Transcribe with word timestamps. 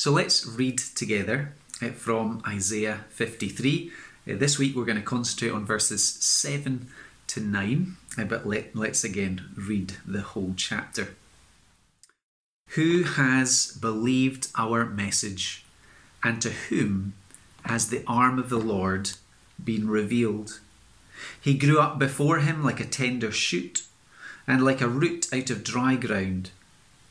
So 0.00 0.12
let's 0.12 0.46
read 0.46 0.78
together 0.78 1.52
uh, 1.82 1.88
from 1.88 2.40
Isaiah 2.48 3.04
53. 3.10 3.92
Uh, 4.26 4.36
this 4.38 4.58
week 4.58 4.74
we're 4.74 4.86
going 4.86 4.96
to 4.96 5.04
concentrate 5.04 5.50
on 5.50 5.66
verses 5.66 6.02
7 6.02 6.88
to 7.26 7.40
9, 7.40 7.96
uh, 8.16 8.24
but 8.24 8.46
let, 8.46 8.74
let's 8.74 9.04
again 9.04 9.50
read 9.54 9.96
the 10.06 10.22
whole 10.22 10.54
chapter. 10.56 11.16
Who 12.68 13.02
has 13.02 13.76
believed 13.78 14.48
our 14.56 14.86
message, 14.86 15.66
and 16.24 16.40
to 16.40 16.48
whom 16.48 17.12
has 17.66 17.90
the 17.90 18.02
arm 18.06 18.38
of 18.38 18.48
the 18.48 18.56
Lord 18.56 19.10
been 19.62 19.86
revealed? 19.86 20.60
He 21.38 21.52
grew 21.52 21.78
up 21.78 21.98
before 21.98 22.38
him 22.38 22.64
like 22.64 22.80
a 22.80 22.86
tender 22.86 23.30
shoot, 23.30 23.82
and 24.46 24.64
like 24.64 24.80
a 24.80 24.88
root 24.88 25.28
out 25.30 25.50
of 25.50 25.62
dry 25.62 25.96
ground. 25.96 26.52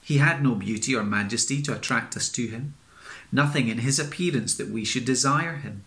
He 0.09 0.17
had 0.17 0.41
no 0.41 0.55
beauty 0.55 0.95
or 0.95 1.03
majesty 1.03 1.61
to 1.61 1.75
attract 1.75 2.17
us 2.17 2.29
to 2.29 2.47
him, 2.47 2.73
nothing 3.31 3.67
in 3.67 3.77
his 3.77 3.99
appearance 3.99 4.55
that 4.55 4.69
we 4.69 4.83
should 4.83 5.05
desire 5.05 5.57
him. 5.57 5.83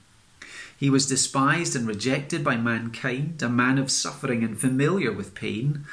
He 0.76 0.88
was 0.88 1.08
despised 1.08 1.74
and 1.74 1.88
rejected 1.88 2.44
by 2.44 2.56
mankind, 2.56 3.42
a 3.42 3.48
man 3.48 3.78
of 3.78 3.90
suffering 3.90 4.44
and 4.44 4.56
familiar 4.56 5.10
with 5.10 5.34
pain. 5.34 5.86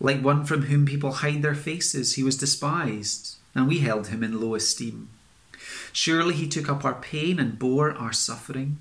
Like 0.00 0.20
one 0.20 0.44
from 0.44 0.62
whom 0.62 0.84
people 0.84 1.22
hide 1.22 1.42
their 1.42 1.54
faces, 1.54 2.14
he 2.14 2.24
was 2.24 2.36
despised, 2.36 3.36
and 3.54 3.68
we 3.68 3.78
held 3.78 4.08
him 4.08 4.24
in 4.24 4.40
low 4.40 4.56
esteem. 4.56 5.08
Surely 5.92 6.34
he 6.34 6.48
took 6.48 6.68
up 6.68 6.84
our 6.84 6.94
pain 6.94 7.38
and 7.38 7.56
bore 7.56 7.92
our 7.92 8.12
suffering. 8.12 8.78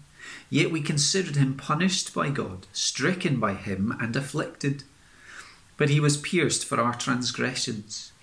Yet 0.49 0.71
we 0.71 0.81
considered 0.81 1.35
him 1.35 1.53
punished 1.53 2.11
by 2.11 2.31
God, 2.31 2.65
stricken 2.73 3.39
by 3.39 3.53
him, 3.53 3.95
and 3.99 4.15
afflicted. 4.15 4.81
But 5.77 5.91
he 5.91 5.99
was 5.99 6.17
pierced 6.17 6.65
for 6.65 6.79
our 6.79 6.95
transgressions, 6.95 8.11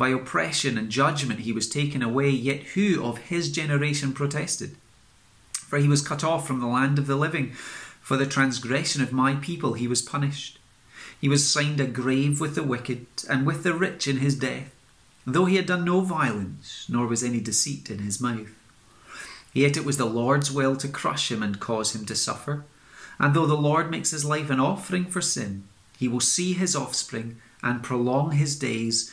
By 0.00 0.08
oppression 0.08 0.78
and 0.78 0.88
judgment 0.88 1.40
he 1.40 1.52
was 1.52 1.68
taken 1.68 2.02
away, 2.02 2.30
yet 2.30 2.62
who 2.68 3.04
of 3.04 3.18
his 3.18 3.52
generation 3.52 4.14
protested? 4.14 4.76
For 5.52 5.76
he 5.76 5.88
was 5.88 6.00
cut 6.00 6.24
off 6.24 6.46
from 6.46 6.58
the 6.58 6.66
land 6.66 6.98
of 6.98 7.06
the 7.06 7.16
living. 7.16 7.50
For 8.00 8.16
the 8.16 8.24
transgression 8.24 9.02
of 9.02 9.12
my 9.12 9.34
people 9.34 9.74
he 9.74 9.86
was 9.86 10.00
punished. 10.00 10.58
He 11.20 11.28
was 11.28 11.46
signed 11.46 11.80
a 11.80 11.86
grave 11.86 12.40
with 12.40 12.54
the 12.54 12.62
wicked, 12.62 13.08
and 13.28 13.44
with 13.44 13.62
the 13.62 13.74
rich 13.74 14.08
in 14.08 14.16
his 14.16 14.36
death, 14.36 14.74
though 15.26 15.44
he 15.44 15.56
had 15.56 15.66
done 15.66 15.84
no 15.84 16.00
violence, 16.00 16.86
nor 16.88 17.06
was 17.06 17.22
any 17.22 17.38
deceit 17.38 17.90
in 17.90 17.98
his 17.98 18.22
mouth. 18.22 18.54
Yet 19.52 19.76
it 19.76 19.84
was 19.84 19.98
the 19.98 20.06
Lord's 20.06 20.50
will 20.50 20.76
to 20.76 20.88
crush 20.88 21.30
him 21.30 21.42
and 21.42 21.60
cause 21.60 21.94
him 21.94 22.06
to 22.06 22.14
suffer. 22.14 22.64
And 23.18 23.34
though 23.34 23.44
the 23.44 23.54
Lord 23.54 23.90
makes 23.90 24.12
his 24.12 24.24
life 24.24 24.48
an 24.48 24.60
offering 24.60 25.04
for 25.04 25.20
sin, 25.20 25.64
he 25.98 26.08
will 26.08 26.20
see 26.20 26.54
his 26.54 26.74
offspring 26.74 27.36
and 27.62 27.82
prolong 27.82 28.30
his 28.30 28.58
days, 28.58 29.12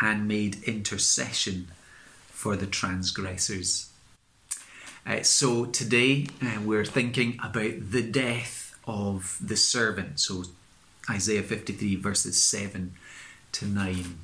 and 0.00 0.26
made 0.26 0.62
intercession 0.64 1.68
for 2.28 2.56
the 2.56 2.66
transgressors. 2.66 3.90
Uh, 5.06 5.22
so 5.22 5.66
today 5.66 6.26
uh, 6.42 6.60
we're 6.64 6.84
thinking 6.84 7.38
about 7.42 7.90
the 7.90 8.02
death 8.02 8.78
of 8.86 9.38
the 9.40 9.56
servant. 9.56 10.20
So 10.20 10.44
Isaiah 11.08 11.42
53, 11.42 11.96
verses 11.96 12.42
7 12.42 12.92
to 13.52 13.66
9. 13.66 14.18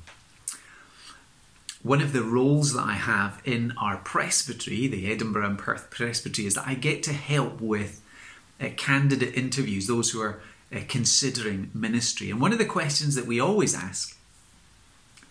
One 1.83 2.01
of 2.01 2.11
the 2.11 2.23
roles 2.23 2.73
that 2.73 2.83
I 2.83 2.93
have 2.93 3.41
in 3.45 3.73
our 3.79 3.97
presbytery, 3.97 4.87
the 4.87 5.11
Edinburgh 5.11 5.45
and 5.45 5.59
Perth 5.59 5.89
Presbytery, 5.89 6.45
is 6.45 6.55
that 6.55 6.67
I 6.67 6.73
get 6.73 7.03
to 7.03 7.13
help 7.13 7.61
with 7.61 8.01
uh, 8.59 8.69
candidate 8.75 9.35
interviews, 9.35 9.87
those 9.87 10.09
who 10.09 10.21
are 10.21 10.41
uh, 10.75 10.79
considering 10.87 11.69
ministry. 11.73 12.31
And 12.31 12.41
one 12.41 12.51
of 12.51 12.57
the 12.57 12.65
questions 12.65 13.15
that 13.15 13.25
we 13.25 13.39
always 13.39 13.75
ask 13.75 14.16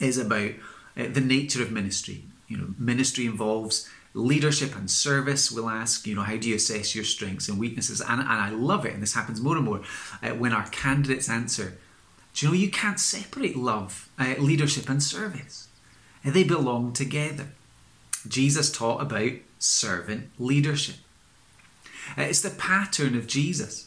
is 0.01 0.19
about 0.19 0.53
uh, 0.97 1.07
the 1.09 1.21
nature 1.21 1.63
of 1.63 1.71
ministry. 1.71 2.25
You 2.49 2.59
know, 2.59 2.75
ministry 2.79 3.27
involves 3.27 3.89
leadership 4.15 4.75
and 4.75 4.91
service. 4.91 5.53
We'll 5.53 5.69
ask, 5.69 6.07
you 6.07 6.15
know, 6.15 6.23
how 6.23 6.37
do 6.37 6.49
you 6.49 6.57
assess 6.57 6.95
your 6.95 7.05
strengths 7.05 7.49
and 7.49 7.59
weaknesses? 7.59 8.01
And, 8.01 8.21
and 8.21 8.29
I 8.29 8.51
love 8.51 8.87
it, 8.87 8.95
and 8.95 9.03
this 9.03 9.15
happens 9.15 9.41
more 9.41 9.57
and 9.57 9.65
more 9.65 9.83
uh, 10.23 10.31
when 10.31 10.53
our 10.53 10.67
candidates 10.69 11.29
answer, 11.29 11.77
do 12.35 12.47
you 12.47 12.53
know 12.53 12.59
you 12.59 12.71
can't 12.71 13.01
separate 13.01 13.57
love, 13.57 14.11
uh, 14.19 14.35
leadership, 14.39 14.91
and 14.91 15.03
service? 15.03 15.69
Uh, 16.25 16.31
they 16.31 16.45
belong 16.45 16.93
together. 16.93 17.49
Jesus 18.29 18.71
taught 18.71 19.01
about 19.01 19.33
servant 19.59 20.31
leadership. 20.39 20.97
Uh, 22.17 22.23
it's 22.23 22.43
the 22.43 22.51
pattern 22.51 23.17
of 23.17 23.27
Jesus. 23.27 23.86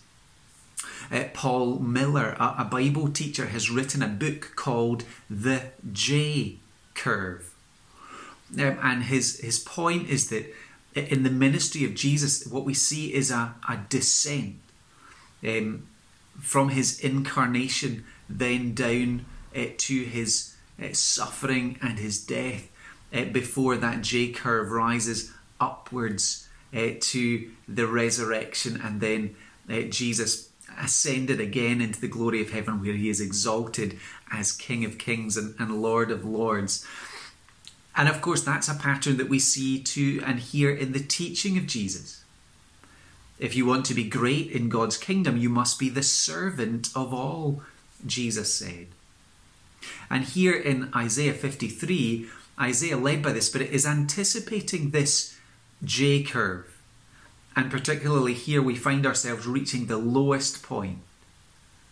Uh, 1.11 1.23
Paul 1.33 1.79
Miller, 1.79 2.35
a, 2.39 2.55
a 2.59 2.65
Bible 2.65 3.09
teacher, 3.09 3.47
has 3.47 3.69
written 3.69 4.01
a 4.01 4.07
book 4.07 4.53
called 4.55 5.03
The 5.29 5.71
J 5.91 6.57
Curve. 6.93 7.53
Um, 8.53 8.77
and 8.81 9.03
his, 9.03 9.39
his 9.39 9.59
point 9.59 10.09
is 10.09 10.29
that 10.29 10.53
in 10.95 11.23
the 11.23 11.29
ministry 11.29 11.85
of 11.85 11.95
Jesus, 11.95 12.45
what 12.47 12.65
we 12.65 12.73
see 12.73 13.13
is 13.13 13.31
a, 13.31 13.55
a 13.67 13.77
descent 13.89 14.55
um, 15.43 15.87
from 16.39 16.69
his 16.69 16.99
incarnation, 16.99 18.05
then 18.27 18.73
down 18.73 19.25
uh, 19.55 19.65
to 19.77 20.03
his 20.03 20.55
uh, 20.81 20.87
suffering 20.93 21.77
and 21.81 21.99
his 21.99 22.23
death, 22.23 22.69
uh, 23.13 23.25
before 23.25 23.77
that 23.77 24.01
J 24.01 24.31
curve 24.31 24.71
rises 24.71 25.31
upwards 25.59 26.47
uh, 26.73 26.89
to 26.99 27.51
the 27.67 27.87
resurrection, 27.87 28.79
and 28.83 29.01
then 29.01 29.35
uh, 29.69 29.81
Jesus 29.81 30.48
ascended 30.79 31.39
again 31.39 31.81
into 31.81 31.99
the 31.99 32.07
glory 32.07 32.41
of 32.41 32.51
heaven, 32.51 32.81
where 32.81 32.93
he 32.93 33.09
is 33.09 33.21
exalted 33.21 33.99
as 34.31 34.51
King 34.51 34.85
of 34.85 34.97
kings 34.97 35.37
and, 35.37 35.55
and 35.59 35.81
Lord 35.81 36.11
of 36.11 36.25
lords. 36.25 36.85
And 37.95 38.07
of 38.07 38.21
course, 38.21 38.41
that's 38.41 38.69
a 38.69 38.75
pattern 38.75 39.17
that 39.17 39.29
we 39.29 39.39
see 39.39 39.81
too 39.81 40.21
and 40.25 40.39
hear 40.39 40.71
in 40.71 40.93
the 40.93 40.99
teaching 40.99 41.57
of 41.57 41.67
Jesus. 41.67 42.23
If 43.39 43.55
you 43.55 43.65
want 43.65 43.85
to 43.85 43.93
be 43.93 44.03
great 44.03 44.51
in 44.51 44.69
God's 44.69 44.97
kingdom, 44.97 45.37
you 45.37 45.49
must 45.49 45.79
be 45.79 45.89
the 45.89 46.03
servant 46.03 46.89
of 46.95 47.13
all, 47.13 47.61
Jesus 48.05 48.53
said. 48.53 48.87
And 50.09 50.25
here 50.25 50.55
in 50.55 50.91
Isaiah 50.95 51.33
53, 51.33 52.27
Isaiah, 52.59 52.97
led 52.97 53.23
by 53.23 53.31
the 53.31 53.41
Spirit, 53.41 53.71
is 53.71 53.85
anticipating 53.85 54.91
this 54.91 55.37
J 55.83 56.23
curve. 56.23 56.68
And 57.55 57.71
particularly 57.71 58.33
here, 58.33 58.61
we 58.61 58.75
find 58.75 59.05
ourselves 59.05 59.47
reaching 59.47 59.85
the 59.85 59.97
lowest 59.97 60.63
point 60.63 60.99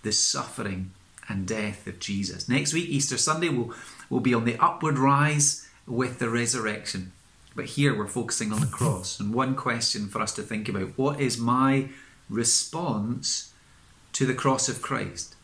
the 0.04 0.12
suffering 0.12 0.92
and 1.28 1.48
death 1.48 1.88
of 1.88 2.00
Jesus. 2.00 2.48
Next 2.48 2.74
week, 2.74 2.88
Easter 2.88 3.18
Sunday, 3.18 3.50
will 3.50 3.74
will 4.10 4.20
be 4.20 4.34
on 4.34 4.46
the 4.46 4.58
upward 4.58 4.98
rise 4.98 5.68
with 5.86 6.20
the 6.20 6.30
resurrection. 6.30 7.12
But 7.56 7.66
here 7.66 7.98
we're 7.98 8.08
focusing 8.08 8.54
on 8.54 8.62
the 8.62 8.68
cross. 8.68 9.20
And 9.20 9.34
one 9.34 9.56
question 9.56 10.08
for 10.08 10.22
us 10.22 10.34
to 10.36 10.44
think 10.44 10.70
about 10.70 10.98
what 10.98 11.20
is 11.20 11.38
my 11.38 11.90
response 12.30 13.52
to 14.14 14.26
the 14.26 14.34
cross 14.34 14.70
of 14.70 14.82
Christ? 14.82 15.36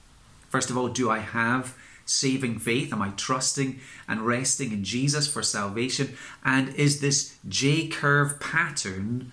First 0.49 0.69
of 0.69 0.77
all, 0.77 0.89
do 0.89 1.09
I 1.09 1.19
have 1.19 1.75
saving 2.05 2.59
faith? 2.59 2.93
Am 2.93 3.01
I 3.01 3.09
trusting 3.09 3.79
and 4.07 4.21
resting 4.21 4.71
in 4.71 4.83
Jesus 4.83 5.31
for 5.31 5.41
salvation? 5.41 6.15
And 6.45 6.75
is 6.75 7.01
this 7.01 7.35
J 7.47 7.87
curve 7.87 8.39
pattern 8.39 9.31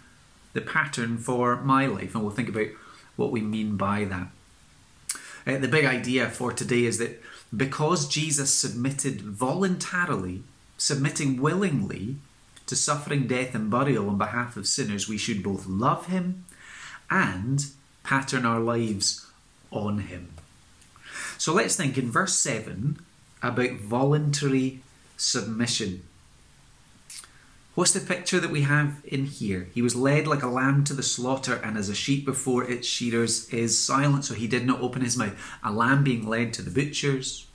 the 0.53 0.61
pattern 0.61 1.19
for 1.19 1.57
my 1.57 1.87
life? 1.87 2.15
And 2.15 2.23
we'll 2.23 2.33
think 2.33 2.49
about 2.49 2.69
what 3.17 3.31
we 3.31 3.41
mean 3.41 3.77
by 3.77 4.05
that. 4.05 4.29
Uh, 5.47 5.59
the 5.59 5.69
big 5.69 5.85
idea 5.85 6.29
for 6.29 6.53
today 6.53 6.85
is 6.85 6.99
that 6.99 7.23
because 7.57 8.09
Jesus 8.09 8.55
submitted 8.55 9.23
voluntarily, 9.23 10.43
submitting 10.79 11.41
willingly 11.41 12.17
to 12.67 12.77
suffering, 12.77 13.27
death, 13.27 13.55
and 13.55 13.71
burial 13.71 14.09
on 14.09 14.19
behalf 14.19 14.57
of 14.57 14.67
sinners, 14.67 15.09
we 15.09 15.19
should 15.19 15.43
both 15.43 15.67
love 15.67 16.07
him 16.07 16.45
and 17.11 17.67
pattern 18.05 18.47
our 18.47 18.61
lives 18.61 19.27
on 19.73 19.99
him. 20.01 20.29
So 21.39 21.53
let's 21.53 21.77
think 21.77 21.99
in 21.99 22.11
verse 22.11 22.35
7 22.35 22.99
about 23.43 23.73
voluntary 23.73 24.83
submission. 25.17 26.03
What's 27.77 27.93
the 27.93 28.01
picture 28.01 28.41
that 28.41 28.51
we 28.51 28.63
have 28.63 29.01
in 29.05 29.27
here? 29.27 29.69
He 29.73 29.81
was 29.81 29.95
led 29.95 30.27
like 30.27 30.43
a 30.43 30.49
lamb 30.49 30.83
to 30.85 30.93
the 30.93 31.05
slaughter, 31.05 31.55
and 31.63 31.79
as 31.79 31.89
a 31.89 31.95
sheep 31.95 32.25
before 32.25 32.65
its 32.65 32.87
shearers 32.87 33.49
is 33.51 33.79
silent, 33.79 34.25
so 34.25 34.35
he 34.35 34.49
did 34.49 34.67
not 34.67 34.81
open 34.81 35.03
his 35.03 35.17
mouth. 35.17 35.39
A 35.63 35.73
lamb 35.73 36.03
being 36.03 36.27
led 36.29 36.53
to 36.55 36.63
the 36.63 36.71
butchers, 36.71 37.47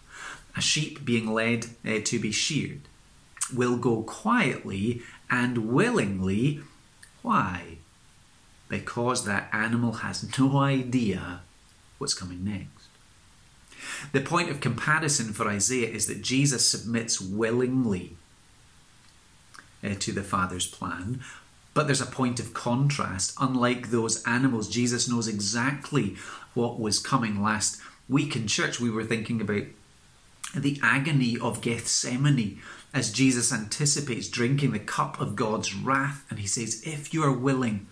a 0.56 0.62
sheep 0.62 1.04
being 1.04 1.34
led 1.34 1.66
uh, 1.86 2.00
to 2.06 2.18
be 2.18 2.32
sheared, 2.32 2.84
will 3.54 3.76
go 3.76 4.04
quietly 4.04 5.02
and 5.30 5.74
willingly. 5.74 6.62
Why? 7.22 7.80
Because 8.70 9.26
that 9.26 9.50
animal 9.52 9.94
has 9.94 10.38
no 10.40 10.58
idea 10.58 11.42
what's 11.98 12.14
coming 12.14 12.46
next. 12.46 12.88
The 14.14 14.22
point 14.22 14.50
of 14.50 14.62
comparison 14.62 15.34
for 15.34 15.50
Isaiah 15.50 15.90
is 15.90 16.08
that 16.08 16.22
Jesus 16.22 16.66
submits 16.66 17.20
willingly 17.20 18.16
uh, 19.86 19.96
to 20.00 20.12
the 20.12 20.24
Father's 20.24 20.68
plan. 20.68 21.22
But 21.74 21.88
there's 21.88 22.02
a 22.02 22.06
point 22.06 22.40
of 22.40 22.54
contrast. 22.54 23.36
Unlike 23.40 23.92
those 23.92 24.24
animals, 24.24 24.70
Jesus 24.70 25.10
knows 25.10 25.28
exactly 25.28 26.16
what 26.54 26.80
was 26.80 27.00
coming. 27.00 27.44
Last 27.44 27.82
week 28.08 28.36
in 28.36 28.48
church, 28.48 28.80
we 28.80 28.90
were 28.90 29.04
thinking 29.04 29.42
about 29.42 29.64
the 30.56 30.80
agony 30.82 31.38
of 31.38 31.62
Gethsemane 31.62 32.62
as 32.94 33.12
Jesus 33.12 33.52
anticipates 33.52 34.30
drinking 34.30 34.72
the 34.72 34.80
cup 34.80 35.20
of 35.20 35.36
God's 35.36 35.76
wrath. 35.76 36.26
And 36.30 36.40
he 36.40 36.48
says, 36.48 36.82
If 36.86 37.14
you 37.14 37.24
are 37.24 37.38
willing, 37.38 37.88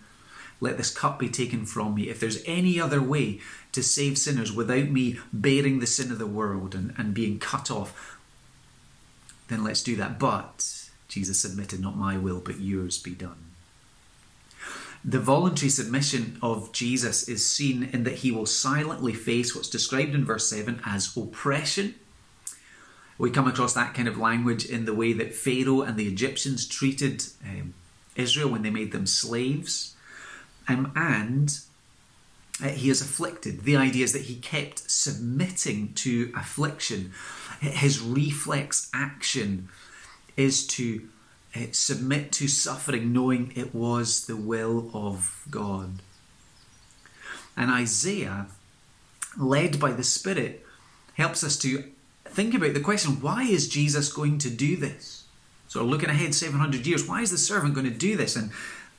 let 0.60 0.78
this 0.78 0.90
cup 0.90 1.18
be 1.18 1.28
taken 1.28 1.66
from 1.66 1.94
me. 1.94 2.08
If 2.08 2.20
there's 2.20 2.42
any 2.46 2.80
other 2.80 3.02
way 3.02 3.40
to 3.72 3.82
save 3.82 4.16
sinners 4.16 4.50
without 4.50 4.88
me 4.88 5.18
bearing 5.30 5.80
the 5.80 5.86
sin 5.86 6.10
of 6.10 6.18
the 6.18 6.26
world 6.26 6.74
and, 6.74 6.94
and 6.96 7.12
being 7.12 7.38
cut 7.38 7.70
off, 7.70 8.18
then 9.48 9.62
let's 9.62 9.82
do 9.82 9.94
that. 9.96 10.18
But 10.18 10.73
Jesus 11.14 11.38
submitted, 11.38 11.80
Not 11.80 11.96
my 11.96 12.18
will, 12.18 12.40
but 12.40 12.58
yours 12.58 12.98
be 12.98 13.12
done. 13.12 13.52
The 15.04 15.20
voluntary 15.20 15.68
submission 15.68 16.38
of 16.42 16.72
Jesus 16.72 17.28
is 17.28 17.48
seen 17.48 17.84
in 17.92 18.02
that 18.02 18.16
he 18.16 18.32
will 18.32 18.46
silently 18.46 19.12
face 19.12 19.54
what's 19.54 19.68
described 19.68 20.12
in 20.12 20.24
verse 20.24 20.50
7 20.50 20.80
as 20.84 21.16
oppression. 21.16 21.94
We 23.16 23.30
come 23.30 23.46
across 23.46 23.74
that 23.74 23.94
kind 23.94 24.08
of 24.08 24.18
language 24.18 24.64
in 24.64 24.86
the 24.86 24.94
way 24.94 25.12
that 25.12 25.34
Pharaoh 25.34 25.82
and 25.82 25.96
the 25.96 26.08
Egyptians 26.08 26.66
treated 26.66 27.22
um, 27.44 27.74
Israel 28.16 28.48
when 28.48 28.62
they 28.62 28.70
made 28.70 28.90
them 28.90 29.06
slaves. 29.06 29.94
Um, 30.66 30.90
and 30.96 31.56
uh, 32.60 32.70
he 32.70 32.90
is 32.90 33.00
afflicted. 33.00 33.60
The 33.60 33.76
idea 33.76 34.02
is 34.02 34.12
that 34.14 34.22
he 34.22 34.34
kept 34.34 34.90
submitting 34.90 35.92
to 35.94 36.32
affliction. 36.36 37.12
His 37.60 38.00
reflex 38.00 38.90
action 38.92 39.68
is 40.36 40.66
to 40.66 41.08
uh, 41.54 41.66
submit 41.72 42.32
to 42.32 42.48
suffering, 42.48 43.12
knowing 43.12 43.52
it 43.54 43.74
was 43.74 44.26
the 44.26 44.36
will 44.36 44.90
of 44.92 45.44
God. 45.50 46.02
And 47.56 47.70
Isaiah, 47.70 48.46
led 49.38 49.78
by 49.78 49.92
the 49.92 50.02
Spirit, 50.02 50.66
helps 51.14 51.44
us 51.44 51.56
to 51.58 51.84
think 52.24 52.54
about 52.54 52.74
the 52.74 52.80
question 52.80 53.20
why 53.20 53.44
is 53.44 53.68
Jesus 53.68 54.12
going 54.12 54.38
to 54.38 54.50
do 54.50 54.76
this? 54.76 55.24
So, 55.68 55.84
looking 55.84 56.10
ahead 56.10 56.34
700 56.34 56.86
years, 56.86 57.08
why 57.08 57.22
is 57.22 57.30
the 57.30 57.38
servant 57.38 57.74
going 57.74 57.90
to 57.90 57.96
do 57.96 58.16
this? 58.16 58.36
And 58.36 58.50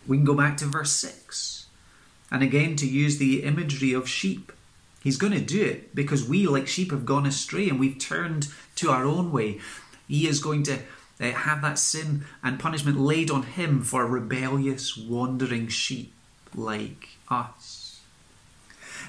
we 0.08 0.18
can 0.18 0.26
go 0.26 0.36
back 0.36 0.58
to 0.58 0.66
verse 0.66 0.92
6. 0.92 1.68
And 2.32 2.44
again, 2.44 2.76
to 2.78 2.88
use 2.88 3.18
the 3.18 3.44
imagery 3.44 3.94
of 3.94 4.10
sheep. 4.10 4.52
He's 5.04 5.18
going 5.18 5.34
to 5.34 5.40
do 5.40 5.64
it 5.64 5.94
because 5.94 6.28
we, 6.28 6.48
like 6.48 6.68
sheep, 6.68 6.92
have 6.92 7.06
gone 7.06 7.26
astray 7.26 7.70
and 7.70 7.80
we've 7.80 8.00
turned 8.00 8.48
to 8.78 8.90
our 8.90 9.06
own 9.06 9.32
way. 9.32 9.60
He 10.08 10.28
is 10.28 10.40
going 10.40 10.64
to 10.64 10.80
uh, 11.20 11.32
have 11.32 11.62
that 11.62 11.80
sin 11.80 12.26
and 12.44 12.60
punishment 12.60 13.00
laid 13.00 13.32
on 13.32 13.44
him 13.44 13.82
for 13.82 14.04
a 14.04 14.08
rebellious, 14.08 14.98
wandering 14.98 15.68
sheep 15.68 16.14
like 16.54 17.10
us. 17.30 18.02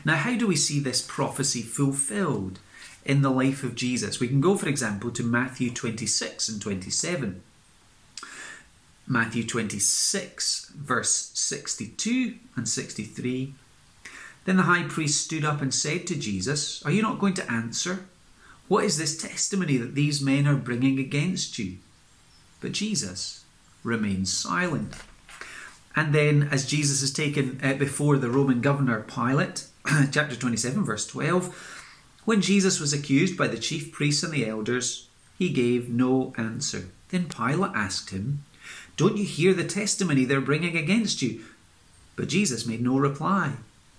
Now, 0.05 0.17
how 0.17 0.37
do 0.37 0.47
we 0.47 0.57
see 0.57 0.79
this 0.79 1.03
prophecy 1.03 1.63
fulfilled 1.63 2.61
in 3.05 3.23
the 3.23 3.31
life 3.31 3.63
of 3.63 3.75
Jesus? 3.75 4.21
We 4.21 4.29
can 4.29 4.41
go, 4.41 4.57
for 4.57 4.69
example, 4.69 5.11
to 5.13 5.23
Matthew 5.23 5.71
26 5.71 6.49
and 6.49 6.61
27. 6.63 7.43
Matthew 9.09 9.45
26, 9.45 10.73
verse 10.77 11.31
62 11.35 12.35
and 12.57 12.69
63. 12.69 13.55
Then 14.45 14.57
the 14.57 14.65
high 14.65 14.85
priest 14.85 15.25
stood 15.25 15.45
up 15.45 15.61
and 15.61 15.73
said 15.73 16.07
to 16.07 16.17
Jesus, 16.17 16.85
Are 16.85 16.91
you 16.91 17.03
not 17.03 17.19
going 17.19 17.35
to 17.35 17.51
answer? 17.51 18.07
What 18.69 18.85
is 18.85 18.99
this 18.99 19.17
testimony 19.17 19.77
that 19.77 19.95
these 19.95 20.21
men 20.21 20.47
are 20.47 20.57
bringing 20.57 20.99
against 20.99 21.59
you? 21.59 21.79
But 22.67 22.73
Jesus 22.73 23.45
remains 23.85 24.33
silent. 24.33 24.97
And 25.95 26.13
then, 26.13 26.49
as 26.51 26.67
Jesus 26.67 27.01
is 27.01 27.13
taken 27.13 27.61
uh, 27.63 27.75
before 27.75 28.19
the 28.19 28.29
Roman 28.29 28.61
governor 28.61 29.03
Pilate, 29.03 29.69
chapter 30.11 30.35
27, 30.35 30.85
verse 30.85 31.07
12, 31.07 32.19
when 32.25 32.41
Jesus 32.41 32.81
was 32.81 32.93
accused 32.93 33.39
by 33.39 33.47
the 33.47 33.57
chief 33.57 33.93
priests 33.93 34.25
and 34.25 34.33
the 34.33 34.49
elders, 34.49 35.07
he 35.39 35.51
gave 35.51 35.89
no 35.89 36.35
answer. 36.37 36.89
Then 37.11 37.29
Pilate 37.29 37.71
asked 37.77 38.11
him, 38.11 38.43
Don't 38.97 39.17
you 39.17 39.25
hear 39.25 39.55
the 39.55 39.63
testimony 39.63 40.25
they're 40.25 40.41
bringing 40.41 40.77
against 40.77 41.23
you? 41.23 41.45
But 42.17 42.27
Jesus 42.27 42.67
made 42.67 42.83
no 42.83 42.99
reply, 42.99 43.53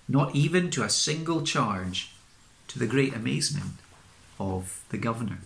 not 0.06 0.34
even 0.34 0.68
to 0.72 0.82
a 0.82 0.90
single 0.90 1.40
charge, 1.40 2.12
to 2.66 2.78
the 2.78 2.86
great 2.86 3.14
amazement 3.14 3.76
of 4.38 4.84
the 4.90 4.98
governor. 4.98 5.38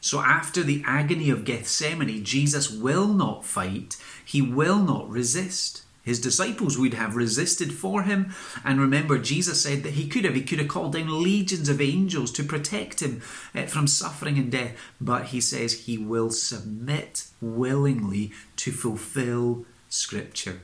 So, 0.00 0.20
after 0.20 0.62
the 0.62 0.82
agony 0.86 1.30
of 1.30 1.44
Gethsemane, 1.44 2.24
Jesus 2.24 2.70
will 2.70 3.06
not 3.06 3.44
fight, 3.44 3.96
he 4.24 4.40
will 4.40 4.78
not 4.78 5.08
resist. 5.10 5.82
His 6.02 6.20
disciples 6.20 6.78
would 6.78 6.94
have 6.94 7.14
resisted 7.14 7.74
for 7.74 8.02
him. 8.04 8.34
And 8.64 8.80
remember, 8.80 9.18
Jesus 9.18 9.62
said 9.62 9.82
that 9.82 9.92
he 9.92 10.08
could 10.08 10.24
have. 10.24 10.34
He 10.34 10.42
could 10.42 10.58
have 10.58 10.68
called 10.68 10.94
down 10.94 11.22
legions 11.22 11.68
of 11.68 11.80
angels 11.80 12.32
to 12.32 12.42
protect 12.42 13.00
him 13.00 13.20
eh, 13.54 13.66
from 13.66 13.86
suffering 13.86 14.38
and 14.38 14.50
death. 14.50 14.76
But 15.00 15.26
he 15.26 15.40
says 15.40 15.80
he 15.80 15.98
will 15.98 16.30
submit 16.30 17.26
willingly 17.40 18.32
to 18.56 18.72
fulfill 18.72 19.66
Scripture. 19.90 20.62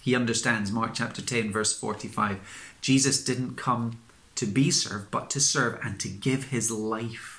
He 0.00 0.14
understands, 0.14 0.72
Mark 0.72 0.92
chapter 0.94 1.22
10, 1.22 1.52
verse 1.52 1.78
45, 1.78 2.76
Jesus 2.80 3.22
didn't 3.22 3.56
come 3.56 3.98
to 4.34 4.46
be 4.46 4.70
served, 4.70 5.10
but 5.10 5.30
to 5.30 5.40
serve 5.40 5.78
and 5.82 5.98
to 6.00 6.08
give 6.08 6.44
his 6.44 6.70
life 6.70 7.33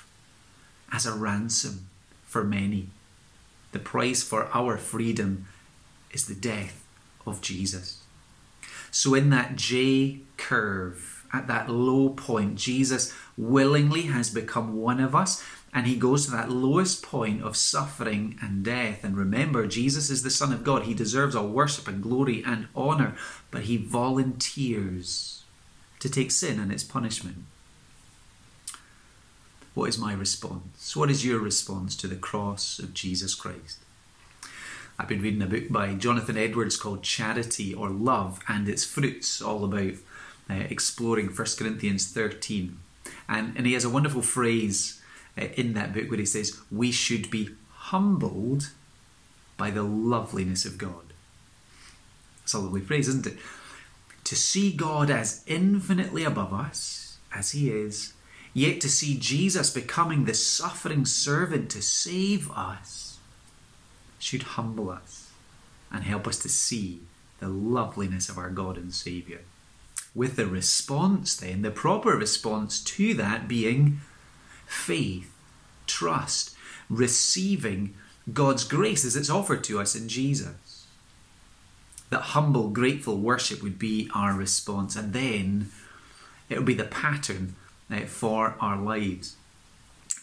as 0.92 1.06
a 1.06 1.14
ransom 1.14 1.86
for 2.24 2.44
many. 2.44 2.88
The 3.72 3.78
price 3.78 4.22
for 4.22 4.48
our 4.54 4.76
freedom 4.76 5.46
is 6.12 6.26
the 6.26 6.34
death 6.34 6.84
of 7.26 7.40
Jesus. 7.40 8.02
So, 8.90 9.14
in 9.14 9.30
that 9.30 9.56
J 9.56 10.20
curve, 10.36 11.26
at 11.32 11.48
that 11.48 11.68
low 11.68 12.10
point, 12.10 12.56
Jesus 12.56 13.12
willingly 13.36 14.02
has 14.02 14.30
become 14.30 14.76
one 14.76 15.00
of 15.00 15.14
us 15.14 15.44
and 15.76 15.86
he 15.86 15.96
goes 15.96 16.24
to 16.24 16.30
that 16.30 16.50
lowest 16.50 17.02
point 17.02 17.42
of 17.42 17.54
suffering 17.54 18.38
and 18.40 18.64
death. 18.64 19.04
And 19.04 19.14
remember, 19.14 19.66
Jesus 19.66 20.08
is 20.08 20.22
the 20.22 20.30
Son 20.30 20.50
of 20.50 20.64
God. 20.64 20.84
He 20.84 20.94
deserves 20.94 21.36
all 21.36 21.48
worship 21.48 21.86
and 21.86 22.02
glory 22.02 22.42
and 22.46 22.68
honour, 22.74 23.14
but 23.50 23.64
he 23.64 23.76
volunteers 23.76 25.42
to 25.98 26.08
take 26.08 26.30
sin 26.30 26.58
and 26.58 26.72
its 26.72 26.82
punishment. 26.82 27.44
What 29.76 29.90
is 29.90 29.98
my 29.98 30.14
response? 30.14 30.96
What 30.96 31.10
is 31.10 31.22
your 31.22 31.38
response 31.38 31.96
to 31.96 32.06
the 32.06 32.16
cross 32.16 32.78
of 32.78 32.94
Jesus 32.94 33.34
Christ? 33.34 33.78
I've 34.98 35.06
been 35.06 35.20
reading 35.20 35.42
a 35.42 35.46
book 35.46 35.68
by 35.68 35.92
Jonathan 35.92 36.38
Edwards 36.38 36.78
called 36.78 37.02
Charity 37.02 37.74
or 37.74 37.90
Love 37.90 38.40
and 38.48 38.70
its 38.70 38.86
Fruits, 38.86 39.42
all 39.42 39.66
about 39.66 39.92
uh, 40.48 40.64
exploring 40.70 41.26
1 41.26 41.46
Corinthians 41.58 42.10
13. 42.10 42.78
And, 43.28 43.54
and 43.54 43.66
he 43.66 43.74
has 43.74 43.84
a 43.84 43.90
wonderful 43.90 44.22
phrase 44.22 45.02
uh, 45.36 45.48
in 45.58 45.74
that 45.74 45.92
book 45.92 46.08
where 46.08 46.20
he 46.20 46.24
says, 46.24 46.58
We 46.72 46.90
should 46.90 47.30
be 47.30 47.50
humbled 47.68 48.70
by 49.58 49.70
the 49.70 49.82
loveliness 49.82 50.64
of 50.64 50.78
God. 50.78 51.12
It's 52.44 52.54
a 52.54 52.60
lovely 52.60 52.80
phrase, 52.80 53.08
isn't 53.08 53.26
it? 53.26 53.36
To 54.24 54.36
see 54.36 54.72
God 54.72 55.10
as 55.10 55.44
infinitely 55.46 56.24
above 56.24 56.54
us, 56.54 57.18
as 57.30 57.50
he 57.50 57.70
is, 57.70 58.14
Yet 58.56 58.80
to 58.80 58.88
see 58.88 59.18
Jesus 59.18 59.68
becoming 59.68 60.24
the 60.24 60.32
suffering 60.32 61.04
servant 61.04 61.70
to 61.72 61.82
save 61.82 62.50
us 62.52 63.18
should 64.18 64.56
humble 64.56 64.88
us 64.88 65.30
and 65.92 66.02
help 66.02 66.26
us 66.26 66.38
to 66.38 66.48
see 66.48 67.02
the 67.38 67.48
loveliness 67.48 68.30
of 68.30 68.38
our 68.38 68.48
God 68.48 68.78
and 68.78 68.94
Saviour. 68.94 69.40
With 70.14 70.36
the 70.36 70.46
response, 70.46 71.36
then, 71.36 71.60
the 71.60 71.70
proper 71.70 72.16
response 72.16 72.82
to 72.84 73.12
that 73.12 73.46
being 73.46 74.00
faith, 74.66 75.30
trust, 75.86 76.56
receiving 76.88 77.94
God's 78.32 78.64
grace 78.64 79.04
as 79.04 79.16
it's 79.16 79.28
offered 79.28 79.64
to 79.64 79.78
us 79.78 79.94
in 79.94 80.08
Jesus. 80.08 80.86
That 82.08 82.32
humble, 82.32 82.70
grateful 82.70 83.18
worship 83.18 83.62
would 83.62 83.78
be 83.78 84.08
our 84.14 84.32
response, 84.32 84.96
and 84.96 85.12
then 85.12 85.72
it 86.48 86.56
would 86.56 86.64
be 86.64 86.72
the 86.72 86.84
pattern 86.84 87.54
uh, 87.90 88.00
for 88.00 88.54
our 88.60 88.76
lives. 88.76 89.36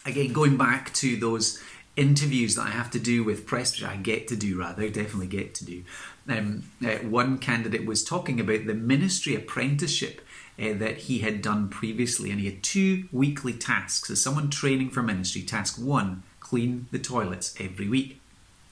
Again, 0.06 0.32
going 0.32 0.56
back 0.56 0.92
to 0.94 1.16
those 1.16 1.62
interviews 1.96 2.56
that 2.56 2.66
I 2.66 2.70
have 2.70 2.90
to 2.90 2.98
do 2.98 3.24
with 3.24 3.46
presbytery, 3.46 3.88
I 3.88 3.96
get 3.96 4.28
to 4.28 4.36
do 4.36 4.58
rather, 4.58 4.88
definitely 4.88 5.28
get 5.28 5.54
to 5.56 5.64
do. 5.64 5.84
Um, 6.28 6.64
uh, 6.84 6.96
one 6.96 7.38
candidate 7.38 7.86
was 7.86 8.04
talking 8.04 8.40
about 8.40 8.66
the 8.66 8.74
ministry 8.74 9.34
apprenticeship 9.34 10.20
uh, 10.58 10.72
that 10.74 10.98
he 10.98 11.20
had 11.20 11.42
done 11.42 11.68
previously, 11.68 12.30
and 12.30 12.40
he 12.40 12.46
had 12.46 12.62
two 12.62 13.08
weekly 13.12 13.52
tasks. 13.52 14.10
As 14.10 14.22
someone 14.22 14.50
training 14.50 14.90
for 14.90 15.02
ministry, 15.02 15.42
task 15.42 15.76
one, 15.78 16.22
clean 16.40 16.86
the 16.90 16.98
toilets 16.98 17.54
every 17.60 17.88
week. 17.88 18.20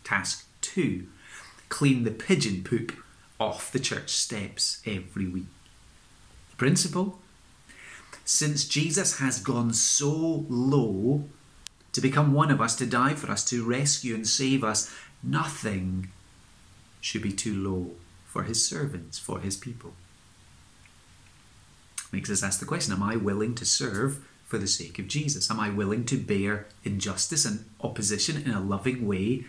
Task 0.04 0.46
two, 0.60 1.06
clean 1.68 2.04
the 2.04 2.10
pigeon 2.10 2.62
poop 2.62 2.92
off 3.40 3.72
the 3.72 3.80
church 3.80 4.10
steps 4.10 4.80
every 4.86 5.26
week. 5.26 5.46
The 6.50 6.56
Principle 6.56 7.18
since 8.24 8.64
Jesus 8.64 9.18
has 9.18 9.40
gone 9.40 9.72
so 9.72 10.46
low 10.48 11.24
to 11.92 12.00
become 12.00 12.32
one 12.32 12.50
of 12.50 12.60
us, 12.60 12.74
to 12.76 12.86
die 12.86 13.14
for 13.14 13.30
us, 13.30 13.44
to 13.46 13.64
rescue 13.64 14.14
and 14.14 14.26
save 14.26 14.64
us, 14.64 14.92
nothing 15.22 16.08
should 17.00 17.22
be 17.22 17.32
too 17.32 17.54
low 17.54 17.90
for 18.26 18.44
his 18.44 18.64
servants, 18.64 19.18
for 19.18 19.40
his 19.40 19.56
people. 19.56 19.92
Makes 22.12 22.30
us 22.30 22.42
ask 22.42 22.60
the 22.60 22.66
question 22.66 22.92
Am 22.92 23.02
I 23.02 23.16
willing 23.16 23.54
to 23.56 23.64
serve 23.64 24.24
for 24.46 24.58
the 24.58 24.66
sake 24.66 24.98
of 24.98 25.08
Jesus? 25.08 25.50
Am 25.50 25.58
I 25.58 25.70
willing 25.70 26.04
to 26.06 26.18
bear 26.18 26.66
injustice 26.84 27.44
and 27.44 27.64
opposition 27.80 28.42
in 28.42 28.52
a 28.52 28.60
loving 28.60 29.06
way 29.06 29.44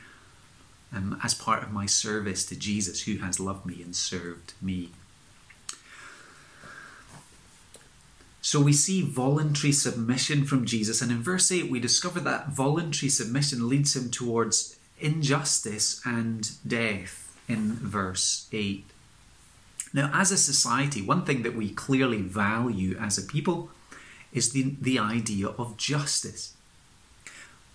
um, 0.93 1.19
as 1.23 1.33
part 1.33 1.63
of 1.63 1.71
my 1.71 1.85
service 1.85 2.45
to 2.45 2.55
Jesus, 2.55 3.03
who 3.03 3.17
has 3.17 3.39
loved 3.39 3.65
me 3.65 3.81
and 3.81 3.95
served 3.95 4.53
me? 4.61 4.91
So 8.45 8.59
we 8.59 8.73
see 8.73 9.01
voluntary 9.01 9.71
submission 9.71 10.43
from 10.43 10.65
Jesus, 10.65 11.01
and 11.01 11.09
in 11.09 11.23
verse 11.23 11.49
8, 11.49 11.71
we 11.71 11.79
discover 11.79 12.19
that 12.19 12.49
voluntary 12.49 13.09
submission 13.09 13.69
leads 13.69 13.95
him 13.95 14.11
towards 14.11 14.77
injustice 14.99 16.01
and 16.05 16.51
death 16.67 17.39
in 17.47 17.71
verse 17.75 18.49
8. 18.51 18.83
Now, 19.93 20.11
as 20.13 20.29
a 20.33 20.37
society, 20.37 21.01
one 21.01 21.23
thing 21.23 21.43
that 21.43 21.55
we 21.55 21.69
clearly 21.69 22.21
value 22.21 22.97
as 22.99 23.17
a 23.17 23.21
people 23.21 23.69
is 24.33 24.51
the, 24.51 24.75
the 24.81 24.99
idea 24.99 25.47
of 25.47 25.77
justice. 25.77 26.53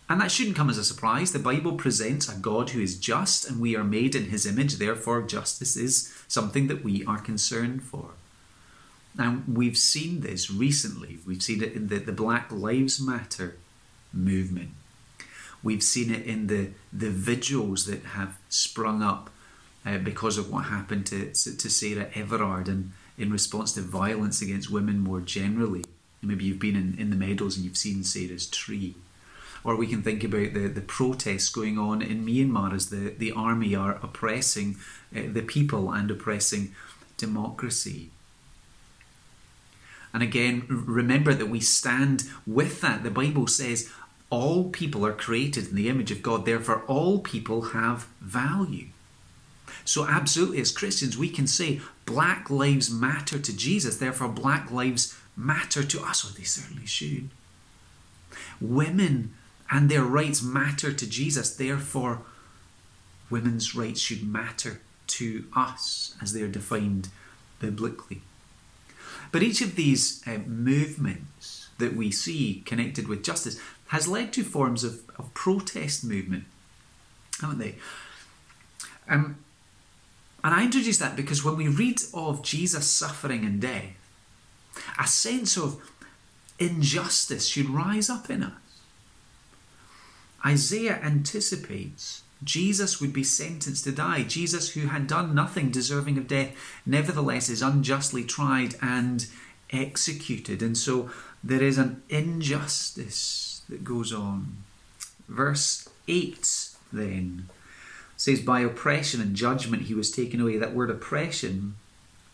And 0.06 0.20
that 0.20 0.30
shouldn't 0.30 0.56
come 0.56 0.68
as 0.68 0.76
a 0.76 0.84
surprise. 0.84 1.32
The 1.32 1.38
Bible 1.38 1.76
presents 1.76 2.28
a 2.28 2.38
God 2.38 2.70
who 2.70 2.80
is 2.82 2.98
just, 2.98 3.48
and 3.48 3.58
we 3.58 3.74
are 3.74 3.84
made 3.84 4.14
in 4.14 4.26
his 4.26 4.44
image, 4.44 4.74
therefore, 4.74 5.22
justice 5.22 5.78
is 5.78 6.14
something 6.28 6.66
that 6.66 6.84
we 6.84 7.06
are 7.06 7.18
concerned 7.18 7.82
for. 7.82 8.10
Now, 9.18 9.42
we've 9.52 9.76
seen 9.76 10.20
this 10.20 10.48
recently. 10.48 11.18
We've 11.26 11.42
seen 11.42 11.62
it 11.62 11.72
in 11.72 11.88
the, 11.88 11.98
the 11.98 12.12
Black 12.12 12.52
Lives 12.52 13.00
Matter 13.00 13.56
movement. 14.12 14.70
We've 15.60 15.82
seen 15.82 16.14
it 16.14 16.24
in 16.24 16.46
the, 16.46 16.70
the 16.92 17.10
vigils 17.10 17.86
that 17.86 18.04
have 18.04 18.38
sprung 18.48 19.02
up 19.02 19.30
uh, 19.84 19.98
because 19.98 20.38
of 20.38 20.52
what 20.52 20.66
happened 20.66 21.06
to, 21.06 21.32
to 21.32 21.68
Sarah 21.68 22.08
Everard 22.14 22.68
and 22.68 22.92
in 23.18 23.32
response 23.32 23.72
to 23.72 23.80
violence 23.80 24.40
against 24.40 24.70
women 24.70 25.00
more 25.00 25.20
generally. 25.20 25.84
Maybe 26.22 26.44
you've 26.44 26.60
been 26.60 26.76
in, 26.76 26.96
in 26.96 27.10
the 27.10 27.16
meadows 27.16 27.56
and 27.56 27.64
you've 27.64 27.76
seen 27.76 28.04
Sarah's 28.04 28.46
tree. 28.46 28.94
Or 29.64 29.74
we 29.74 29.88
can 29.88 30.02
think 30.02 30.22
about 30.22 30.54
the, 30.54 30.68
the 30.68 30.80
protests 30.80 31.48
going 31.48 31.76
on 31.76 32.00
in 32.02 32.24
Myanmar 32.24 32.72
as 32.72 32.90
the, 32.90 33.10
the 33.18 33.32
army 33.32 33.74
are 33.74 33.98
oppressing 34.00 34.76
uh, 35.14 35.22
the 35.26 35.42
people 35.42 35.90
and 35.90 36.08
oppressing 36.08 36.76
democracy. 37.16 38.10
And 40.18 40.24
again, 40.24 40.64
remember 40.68 41.32
that 41.32 41.46
we 41.46 41.60
stand 41.60 42.24
with 42.44 42.80
that. 42.80 43.04
The 43.04 43.10
Bible 43.10 43.46
says 43.46 43.88
all 44.30 44.68
people 44.68 45.06
are 45.06 45.12
created 45.12 45.68
in 45.68 45.76
the 45.76 45.88
image 45.88 46.10
of 46.10 46.22
God, 46.22 46.44
therefore, 46.44 46.82
all 46.88 47.20
people 47.20 47.66
have 47.66 48.08
value. 48.20 48.86
So, 49.84 50.08
absolutely, 50.08 50.60
as 50.60 50.72
Christians, 50.72 51.16
we 51.16 51.30
can 51.30 51.46
say 51.46 51.80
black 52.04 52.50
lives 52.50 52.90
matter 52.90 53.38
to 53.38 53.56
Jesus, 53.56 53.98
therefore, 53.98 54.26
black 54.26 54.72
lives 54.72 55.16
matter 55.36 55.84
to 55.84 56.00
us, 56.00 56.28
or 56.28 56.36
they 56.36 56.42
certainly 56.42 56.86
should. 56.86 57.30
Women 58.60 59.34
and 59.70 59.88
their 59.88 60.02
rights 60.02 60.42
matter 60.42 60.92
to 60.92 61.08
Jesus, 61.08 61.54
therefore, 61.54 62.22
women's 63.30 63.76
rights 63.76 64.00
should 64.00 64.26
matter 64.26 64.80
to 65.06 65.44
us 65.54 66.16
as 66.20 66.32
they 66.32 66.42
are 66.42 66.48
defined 66.48 67.08
biblically. 67.60 68.22
But 69.30 69.42
each 69.42 69.60
of 69.60 69.76
these 69.76 70.22
uh, 70.26 70.38
movements 70.46 71.68
that 71.78 71.94
we 71.94 72.10
see 72.10 72.62
connected 72.66 73.08
with 73.08 73.22
justice 73.22 73.60
has 73.88 74.08
led 74.08 74.32
to 74.34 74.42
forms 74.42 74.84
of, 74.84 75.02
of 75.18 75.32
protest 75.34 76.04
movement, 76.04 76.44
haven't 77.40 77.58
they? 77.58 77.76
Um, 79.08 79.38
and 80.44 80.54
I 80.54 80.64
introduce 80.64 80.98
that 80.98 81.16
because 81.16 81.44
when 81.44 81.56
we 81.56 81.68
read 81.68 82.00
of 82.14 82.42
Jesus' 82.42 82.86
suffering 82.86 83.44
and 83.44 83.60
death, 83.60 83.96
a 84.98 85.06
sense 85.06 85.56
of 85.56 85.80
injustice 86.58 87.46
should 87.46 87.70
rise 87.70 88.10
up 88.10 88.30
in 88.30 88.42
us. 88.42 88.52
Isaiah 90.44 91.00
anticipates 91.02 92.22
Jesus 92.42 93.00
would 93.00 93.12
be 93.12 93.24
sentenced 93.24 93.84
to 93.84 93.92
die. 93.92 94.22
Jesus, 94.22 94.70
who 94.70 94.86
had 94.86 95.06
done 95.06 95.34
nothing 95.34 95.70
deserving 95.70 96.18
of 96.18 96.28
death, 96.28 96.52
nevertheless 96.86 97.48
is 97.48 97.62
unjustly 97.62 98.24
tried 98.24 98.76
and 98.80 99.26
executed. 99.70 100.62
And 100.62 100.76
so 100.76 101.10
there 101.42 101.62
is 101.62 101.78
an 101.78 102.02
injustice 102.08 103.62
that 103.68 103.84
goes 103.84 104.12
on. 104.12 104.58
Verse 105.28 105.88
8 106.06 106.70
then 106.92 107.48
says, 108.16 108.40
By 108.40 108.60
oppression 108.60 109.20
and 109.20 109.34
judgment 109.34 109.84
he 109.84 109.94
was 109.94 110.10
taken 110.10 110.40
away. 110.40 110.56
That 110.56 110.74
word 110.74 110.90
oppression, 110.90 111.74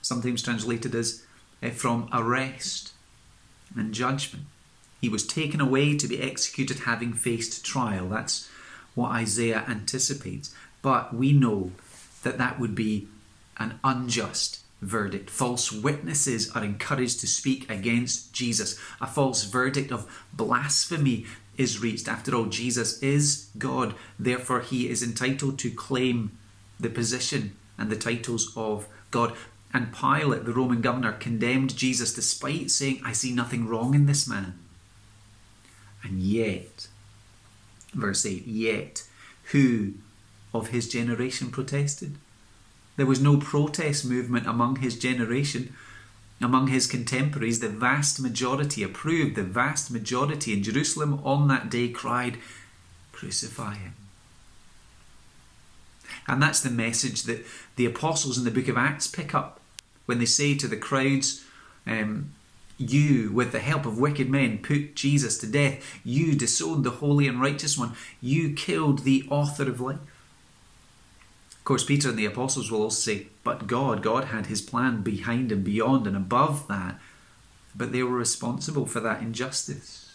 sometimes 0.03 0.43
translated 0.43 0.95
as 0.95 1.25
uh, 1.63 1.71
from 1.71 2.09
arrest 2.13 2.93
and 3.77 3.95
judgment. 3.95 4.45
He 5.01 5.09
was 5.09 5.27
taken 5.27 5.61
away 5.61 5.97
to 5.97 6.07
be 6.07 6.21
executed 6.21 6.81
having 6.81 7.13
faced 7.13 7.65
trial. 7.65 8.09
That's 8.09 8.49
what 8.95 9.11
Isaiah 9.11 9.65
anticipates. 9.69 10.55
But 10.83 11.15
we 11.15 11.33
know 11.33 11.73
that 12.23 12.39
that 12.39 12.59
would 12.59 12.75
be 12.75 13.09
an 13.59 13.79
unjust 13.83 14.61
verdict. 14.81 15.31
False 15.31 15.73
witnesses 15.73 16.51
are 16.55 16.65
encouraged 16.65 17.21
to 17.21 17.27
speak 17.27 17.71
against 17.71 18.33
Jesus. 18.33 18.79
A 19.01 19.07
false 19.07 19.45
verdict 19.45 19.91
of 19.91 20.11
blasphemy 20.33 21.27
is 21.57 21.81
reached. 21.81 22.09
After 22.09 22.35
all, 22.35 22.47
Jesus 22.47 23.03
is 23.03 23.49
God, 23.59 23.95
therefore, 24.19 24.61
he 24.61 24.89
is 24.89 25.03
entitled 25.03 25.59
to 25.61 25.71
claim 25.71 26.37
the 26.79 26.91
position 26.91 27.57
and 27.79 27.91
the 27.91 27.97
titles 27.97 28.53
of 28.57 28.87
God. 29.11 29.33
And 29.73 29.93
Pilate, 29.93 30.45
the 30.45 30.53
Roman 30.53 30.81
governor, 30.81 31.13
condemned 31.13 31.77
Jesus 31.77 32.15
despite 32.15 32.71
saying, 32.71 33.01
I 33.05 33.13
see 33.13 33.33
nothing 33.33 33.67
wrong 33.67 33.95
in 33.95 34.07
this 34.07 34.29
man. 34.29 34.59
And 36.03 36.21
yet, 36.21 36.89
verse 37.95 38.27
8, 38.27 38.47
yet 38.47 39.07
who 39.53 39.95
of 40.53 40.69
his 40.69 40.89
generation 40.89 41.51
protested? 41.51 42.17
There 42.97 43.07
was 43.07 43.21
no 43.21 43.39
protest 43.39 44.05
movement 44.05 44.47
among 44.47 44.77
his 44.77 44.99
generation. 44.99 45.75
Among 46.41 46.67
his 46.67 46.87
contemporaries, 46.87 47.61
the 47.61 47.69
vast 47.69 48.21
majority 48.21 48.83
approved, 48.83 49.37
the 49.37 49.43
vast 49.43 49.91
majority 49.91 50.53
in 50.53 50.63
Jerusalem 50.63 51.21
on 51.25 51.49
that 51.49 51.71
day 51.71 51.89
cried, 51.89 52.39
Crucify 53.13 53.77
him. 53.77 53.95
And 56.27 56.43
that's 56.43 56.61
the 56.61 56.71
message 56.71 57.23
that 57.25 57.45
the 57.77 57.87
apostles 57.87 58.39
in 58.39 58.45
the 58.45 58.51
book 58.51 58.69
of 58.69 58.77
Acts 58.77 59.07
pick 59.07 59.35
up 59.35 59.61
when 60.07 60.19
they 60.19 60.25
say 60.25 60.55
to 60.57 60.69
the 60.69 60.77
crowds, 60.77 61.45
um, 61.87 62.33
you, 62.77 63.31
with 63.33 63.53
the 63.53 63.61
help 63.61 63.87
of 63.87 63.99
wicked 63.99 64.29
men, 64.29 64.59
put 64.59 64.97
Jesus 64.97 65.39
to 65.39 65.47
death. 65.47 66.01
You 66.05 66.35
disowned 66.35 66.85
the 66.85 66.91
holy 66.91 67.29
and 67.29 67.41
righteous 67.41 67.79
one. 67.79 67.95
You 68.21 68.53
killed 68.53 69.01
the 69.01 69.27
author 69.31 69.69
of 69.69 69.81
life. 69.81 69.99
Of 71.53 71.65
course, 71.65 71.85
Peter 71.85 72.11
and 72.11 72.19
the 72.19 72.27
apostles 72.27 72.71
will 72.71 72.83
also 72.83 73.13
say, 73.13 73.29
But 73.43 73.67
God, 73.67 74.03
God 74.03 74.25
had 74.25 74.47
his 74.47 74.61
plan 74.61 75.03
behind 75.03 75.51
and 75.51 75.65
beyond 75.65 76.07
and 76.07 76.17
above 76.17 76.69
that. 76.69 77.01
But 77.75 77.93
they 77.93 78.03
were 78.03 78.17
responsible 78.17 78.87
for 78.87 79.01
that 79.01 79.23
injustice. 79.23 80.15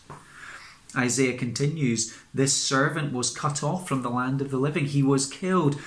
Isaiah 0.95 1.37
continues, 1.37 2.15
This 2.33 2.53
servant 2.53 3.13
was 3.13 3.35
cut 3.35 3.63
off 3.63 3.87
from 3.87 4.01
the 4.01 4.09
land 4.09 4.41
of 4.41 4.51
the 4.51 4.57
living. 4.57 4.85
He 4.85 5.01
was 5.01 5.25
killed. 5.25 5.79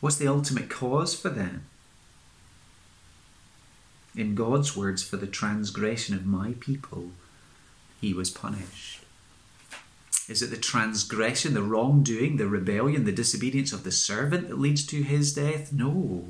What's 0.00 0.16
the 0.16 0.28
ultimate 0.28 0.70
cause 0.70 1.14
for 1.14 1.28
that? 1.28 1.60
In 4.14 4.34
God's 4.34 4.76
words, 4.76 5.02
for 5.02 5.16
the 5.16 5.26
transgression 5.26 6.14
of 6.14 6.26
my 6.26 6.54
people, 6.60 7.10
he 8.00 8.12
was 8.12 8.30
punished. 8.30 9.00
Is 10.28 10.42
it 10.42 10.50
the 10.50 10.56
transgression, 10.56 11.54
the 11.54 11.62
wrongdoing, 11.62 12.36
the 12.36 12.46
rebellion, 12.46 13.04
the 13.04 13.12
disobedience 13.12 13.72
of 13.72 13.82
the 13.82 13.92
servant 13.92 14.48
that 14.48 14.60
leads 14.60 14.86
to 14.86 15.02
his 15.02 15.34
death? 15.34 15.72
No. 15.72 16.28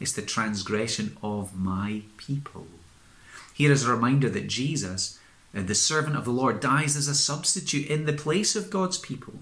It's 0.00 0.12
the 0.12 0.22
transgression 0.22 1.16
of 1.22 1.54
my 1.56 2.02
people. 2.16 2.66
Here 3.54 3.70
is 3.70 3.84
a 3.84 3.92
reminder 3.92 4.28
that 4.30 4.48
Jesus, 4.48 5.18
uh, 5.54 5.62
the 5.62 5.74
servant 5.74 6.16
of 6.16 6.24
the 6.24 6.30
Lord, 6.30 6.58
dies 6.58 6.96
as 6.96 7.06
a 7.06 7.14
substitute 7.14 7.86
in 7.86 8.06
the 8.06 8.12
place 8.12 8.56
of 8.56 8.70
God's 8.70 8.98
people. 8.98 9.34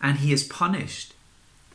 And 0.00 0.18
he 0.18 0.32
is 0.32 0.42
punished. 0.42 1.14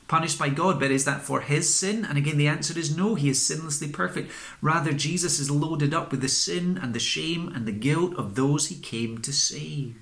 Punished 0.08 0.40
by 0.40 0.48
God, 0.50 0.80
but 0.80 0.92
is 0.92 1.04
that 1.04 1.22
for 1.22 1.42
his 1.42 1.74
sin? 1.74 2.06
And 2.06 2.18
again, 2.18 2.38
the 2.38 2.48
answer 2.48 2.78
is 2.80 2.96
no, 2.96 3.16
he 3.16 3.30
is 3.30 3.46
sinlessly 3.46 3.92
perfect. 3.92 4.32
Rather, 4.62 4.94
Jesus 4.94 5.40
is 5.40 5.52
loaded 5.52 5.94
up 5.94 6.12
with 6.12 6.22
the 6.22 6.30
sin 6.30 6.80
and 6.82 6.94
the 6.94 7.00
shame 7.00 7.52
and 7.54 7.66
the 7.66 7.74
guilt 7.74 8.16
of 8.16 8.36
those 8.36 8.68
he 8.68 8.76
came 8.76 9.18
to 9.20 9.34
save. 9.34 9.98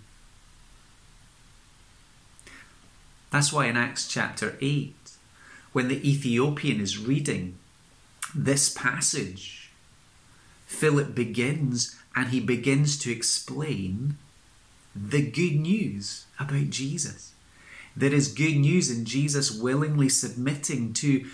That's 3.31 3.51
why 3.51 3.65
in 3.65 3.75
Acts 3.75 4.07
chapter 4.07 4.57
8, 4.61 4.95
when 5.73 5.87
the 5.87 6.09
Ethiopian 6.09 6.79
is 6.79 6.99
reading 6.99 7.57
this 8.33 8.69
passage, 8.69 9.71
Philip 10.67 11.15
begins 11.15 11.95
and 12.15 12.29
he 12.29 12.39
begins 12.39 12.97
to 12.99 13.11
explain 13.11 14.17
the 14.95 15.29
good 15.29 15.59
news 15.59 16.25
about 16.39 16.69
Jesus. 16.69 17.34
There 17.95 18.13
is 18.13 18.27
good 18.27 18.57
news 18.57 18.91
in 18.91 19.05
Jesus 19.05 19.51
willingly 19.51 20.09
submitting 20.09 20.93
to 20.93 21.25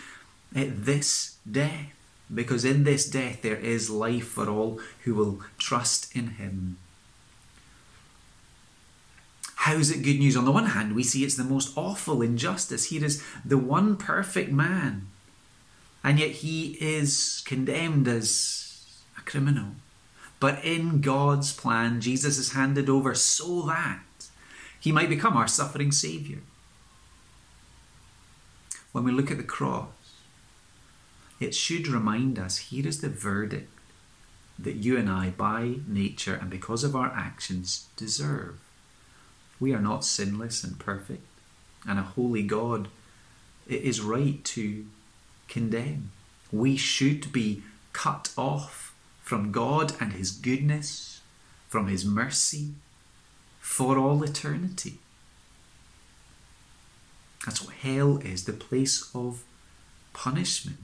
uh, 0.56 0.65
this 0.68 1.38
death, 1.50 1.94
because 2.34 2.63
in 2.63 2.84
this 2.84 3.10
death 3.10 3.41
there 3.41 3.58
is 3.58 3.89
life 3.89 4.27
for 4.27 4.48
all 4.48 4.80
who 5.03 5.15
will 5.15 5.41
trust 5.58 6.15
in 6.15 6.27
him. 6.32 6.77
How 9.56 9.74
is 9.74 9.91
it 9.91 10.03
good 10.03 10.20
news? 10.20 10.36
On 10.36 10.46
the 10.46 10.51
one 10.51 10.68
hand, 10.68 10.96
we 10.96 11.03
see 11.03 11.24
it's 11.24 11.36
the 11.36 11.44
most 11.44 11.75
awful 11.77 12.22
injustice. 12.22 12.86
Here 12.86 13.06
is 13.06 13.24
the 13.46 13.58
one 13.58 13.96
perfect 13.96 14.51
man, 14.51 15.08
and 16.03 16.20
yet 16.20 16.32
he 16.32 16.77
is 16.80 17.44
condemned 17.46 18.08
as 18.08 19.01
a 19.18 19.22
criminal. 19.22 19.75
But 20.39 20.65
in 20.65 21.01
God's 21.01 21.53
plan, 21.53 22.01
Jesus 22.01 22.39
is 22.39 22.53
handed 22.53 22.89
over 22.89 23.13
so 23.13 23.62
that 23.63 24.01
he 24.80 24.91
might 24.91 25.10
become 25.10 25.38
our 25.38 25.48
suffering 25.48 25.91
Saviour. 25.91 26.39
When 28.91 29.03
we 29.03 29.12
look 29.12 29.31
at 29.31 29.38
the 29.38 29.43
cross, 29.43 29.89
it 31.39 31.55
should 31.55 31.88
remind 31.88 32.38
us 32.38 32.57
here 32.57 32.88
is 32.88 33.01
the 33.01 33.10
verdict 33.10 33.71
that 34.60 34.75
you 34.75 34.98
and 34.98 35.10
I, 35.10 35.29
by 35.31 35.75
nature 35.88 36.36
and 36.36 36.50
because 36.50 36.83
of 36.83 36.95
our 36.95 37.12
actions, 37.15 37.88
deserve. 37.95 38.60
We 39.60 39.74
are 39.74 39.81
not 39.81 40.03
sinless 40.05 40.63
and 40.63 40.77
perfect, 40.77 41.25
and 41.88 41.98
a 41.98 42.03
holy 42.03 42.43
God 42.43 42.89
it 43.67 43.83
is 43.83 44.01
right 44.01 44.43
to 44.43 44.86
condemn. 45.48 46.12
We 46.51 46.75
should 46.75 47.31
be 47.31 47.63
cut 47.93 48.33
off 48.38 48.93
from 49.24 49.51
God 49.51 49.93
and 50.00 50.13
His 50.13 50.31
goodness, 50.31 51.21
from 51.69 51.88
His 51.88 52.03
mercy, 52.03 52.71
for 53.60 53.98
all 53.98 54.24
eternity. 54.24 55.00
That's 57.45 57.63
what 57.63 57.75
hell 57.75 58.17
is 58.17 58.45
the 58.45 58.53
place 58.53 59.10
of 59.15 59.43
punishment 60.13 60.77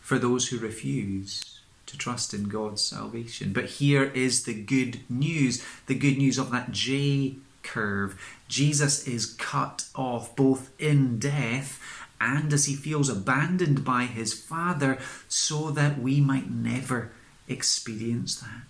for 0.00 0.18
those 0.18 0.48
who 0.48 0.58
refuse 0.58 1.60
to 1.86 1.98
trust 1.98 2.32
in 2.32 2.44
God's 2.44 2.82
salvation. 2.82 3.52
But 3.52 3.66
here 3.66 4.04
is 4.04 4.44
the 4.44 4.54
good 4.54 5.00
news 5.08 5.64
the 5.86 5.94
good 5.94 6.18
news 6.18 6.38
of 6.38 6.50
that 6.50 6.70
J 6.72 7.36
curve. 7.62 8.20
Jesus 8.48 9.08
is 9.08 9.34
cut 9.34 9.86
off 9.94 10.36
both 10.36 10.70
in 10.78 11.18
death 11.18 11.80
and 12.20 12.52
as 12.52 12.66
he 12.66 12.74
feels 12.74 13.08
abandoned 13.08 13.84
by 13.84 14.04
his 14.04 14.32
Father, 14.32 14.98
so 15.28 15.70
that 15.70 15.98
we 15.98 16.20
might 16.20 16.50
never 16.50 17.10
experience 17.48 18.40
that. 18.40 18.62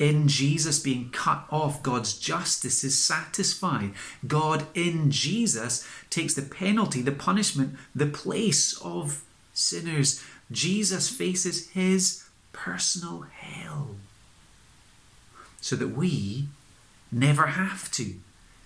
In 0.00 0.28
Jesus 0.28 0.78
being 0.78 1.10
cut 1.10 1.44
off, 1.50 1.82
God's 1.82 2.18
justice 2.18 2.82
is 2.82 2.98
satisfied. 2.98 3.92
God 4.26 4.66
in 4.74 5.10
Jesus 5.10 5.86
takes 6.08 6.32
the 6.32 6.40
penalty, 6.40 7.02
the 7.02 7.12
punishment, 7.12 7.76
the 7.94 8.06
place 8.06 8.80
of 8.80 9.22
sinners. 9.52 10.24
Jesus 10.50 11.10
faces 11.10 11.68
his 11.68 12.24
personal 12.52 13.26
hell 13.30 13.96
so 15.60 15.76
that 15.76 15.88
we 15.88 16.48
never 17.12 17.48
have 17.48 17.90
to 17.92 18.14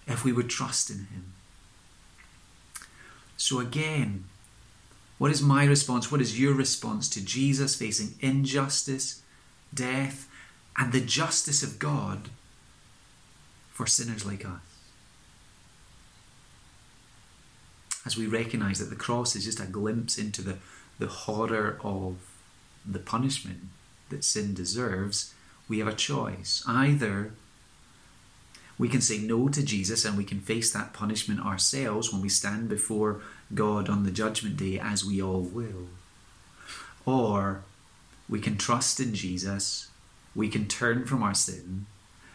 if 0.07 0.25
we 0.25 0.33
would 0.33 0.49
trust 0.49 0.89
in 0.91 0.99
Him. 0.99 1.33
So, 3.37 3.59
again, 3.59 4.25
what 5.19 5.31
is 5.31 5.43
my 5.43 5.65
response? 5.65 6.13
What 6.13 6.21
is 6.21 6.39
your 6.39 6.55
response 6.55 7.09
to 7.11 7.25
Jesus 7.25 7.75
facing 7.75 8.15
injustice, 8.21 9.23
death, 9.73 10.29
and 10.77 10.93
the 10.93 11.01
justice 11.01 11.63
of 11.63 11.79
God 11.79 12.31
for 13.73 13.87
sinners 13.87 14.27
like 14.27 14.45
us? 14.45 14.61
As 18.07 18.17
we 18.17 18.27
recognize 18.27 18.79
that 18.79 18.91
the 18.91 18.97
cross 18.97 19.35
is 19.35 19.45
just 19.45 19.61
a 19.61 19.67
glimpse 19.67 20.19
into 20.19 20.43
the, 20.43 20.59
the 20.99 21.07
horror 21.07 21.79
of 21.83 22.17
the 22.85 22.99
punishment 22.99 23.61
that 24.11 24.25
sin 24.25 24.53
deserves, 24.53 25.33
we 25.69 25.79
have 25.79 25.89
a 25.89 25.95
choice. 25.95 26.63
Either 26.67 27.33
we 28.77 28.89
can 28.89 29.01
say 29.01 29.19
no 29.19 29.49
to 29.49 29.63
Jesus 29.63 30.05
and 30.05 30.17
we 30.17 30.25
can 30.25 30.41
face 30.41 30.71
that 30.73 30.93
punishment 30.93 31.41
ourselves 31.41 32.13
when 32.13 32.21
we 32.21 32.29
stand 32.29 32.69
before 32.69 33.21
God 33.55 33.89
on 33.89 34.05
the 34.05 34.11
judgment 34.11 34.57
day, 34.57 34.79
as 34.79 35.05
we 35.05 35.23
all 35.23 35.41
will. 35.41 35.89
Or 37.07 37.63
we 38.29 38.41
can 38.41 38.57
trust 38.57 38.99
in 39.01 39.15
Jesus, 39.15 39.89
we 40.35 40.49
can 40.49 40.67
turn 40.67 41.05
from 41.07 41.23
our 41.23 41.35
sin, 41.35 41.87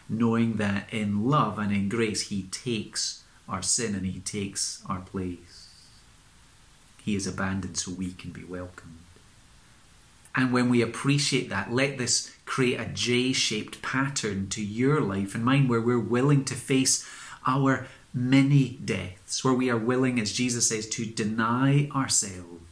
knowing 0.08 0.54
that 0.54 0.92
in 0.92 1.28
love 1.28 1.58
and 1.58 1.72
in 1.72 1.88
grace 1.88 2.28
He 2.28 2.44
takes 2.44 3.24
our 3.48 3.62
sin 3.62 3.94
and 3.94 4.06
He 4.06 4.20
takes 4.20 4.82
our 4.88 5.00
place. 5.00 5.68
He 7.02 7.14
is 7.16 7.26
abandoned 7.26 7.76
so 7.76 7.92
we 7.92 8.12
can 8.12 8.30
be 8.30 8.44
welcomed. 8.44 8.98
And 10.34 10.52
when 10.52 10.68
we 10.68 10.80
appreciate 10.80 11.48
that, 11.50 11.72
let 11.72 11.98
this 11.98 12.32
create 12.44 12.78
a 12.78 12.86
J 12.86 13.32
shaped 13.32 13.82
pattern 13.82 14.48
to 14.50 14.64
your 14.64 15.00
life 15.00 15.34
and 15.34 15.44
mine 15.44 15.66
where 15.66 15.80
we're 15.80 15.98
willing 15.98 16.44
to 16.46 16.54
face 16.54 17.08
our 17.46 17.86
many 18.14 18.78
deaths, 18.84 19.44
where 19.44 19.54
we 19.54 19.70
are 19.70 19.76
willing, 19.76 20.20
as 20.20 20.32
Jesus 20.32 20.68
says, 20.68 20.88
to 20.90 21.04
deny 21.04 21.88
ourselves, 21.94 22.69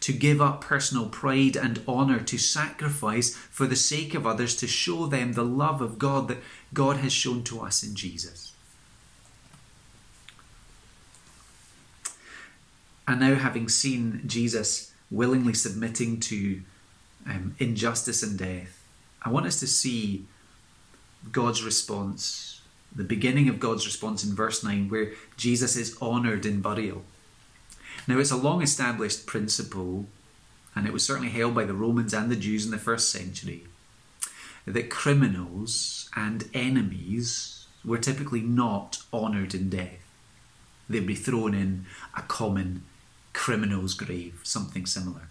to 0.00 0.12
give 0.12 0.40
up 0.40 0.60
personal 0.60 1.06
pride 1.08 1.56
and 1.56 1.82
honour, 1.88 2.20
to 2.20 2.38
sacrifice 2.38 3.34
for 3.34 3.66
the 3.66 3.76
sake 3.76 4.14
of 4.14 4.26
others, 4.26 4.54
to 4.56 4.66
show 4.66 5.06
them 5.06 5.32
the 5.32 5.44
love 5.44 5.80
of 5.80 5.98
God 5.98 6.28
that 6.28 6.38
God 6.72 6.98
has 6.98 7.12
shown 7.12 7.42
to 7.44 7.60
us 7.60 7.82
in 7.82 7.94
Jesus. 7.94 8.52
And 13.08 13.20
now, 13.20 13.36
having 13.36 13.68
seen 13.68 14.22
Jesus 14.26 14.92
willingly 15.10 15.54
submitting 15.54 16.18
to 16.20 16.60
um, 17.26 17.54
injustice 17.58 18.22
and 18.22 18.36
death, 18.36 18.84
I 19.22 19.30
want 19.30 19.46
us 19.46 19.60
to 19.60 19.66
see 19.66 20.26
God's 21.30 21.62
response, 21.62 22.60
the 22.94 23.04
beginning 23.04 23.48
of 23.48 23.60
God's 23.60 23.86
response 23.86 24.24
in 24.24 24.34
verse 24.34 24.64
9, 24.64 24.88
where 24.88 25.12
Jesus 25.36 25.76
is 25.76 25.96
honoured 26.00 26.46
in 26.46 26.60
burial. 26.60 27.04
Now, 28.06 28.18
it's 28.18 28.30
a 28.30 28.36
long 28.36 28.62
established 28.62 29.26
principle, 29.26 30.06
and 30.74 30.86
it 30.86 30.92
was 30.92 31.04
certainly 31.04 31.30
held 31.30 31.54
by 31.54 31.64
the 31.64 31.74
Romans 31.74 32.14
and 32.14 32.30
the 32.30 32.36
Jews 32.36 32.64
in 32.64 32.70
the 32.70 32.78
first 32.78 33.10
century, 33.10 33.64
that 34.64 34.90
criminals 34.90 36.08
and 36.14 36.48
enemies 36.54 37.66
were 37.84 37.98
typically 37.98 38.40
not 38.40 39.02
honoured 39.12 39.54
in 39.54 39.70
death. 39.70 39.98
They'd 40.88 41.06
be 41.06 41.14
thrown 41.14 41.54
in 41.54 41.86
a 42.16 42.22
common 42.22 42.84
criminal's 43.32 43.94
grave, 43.94 44.40
something 44.44 44.86
similar. 44.86 45.28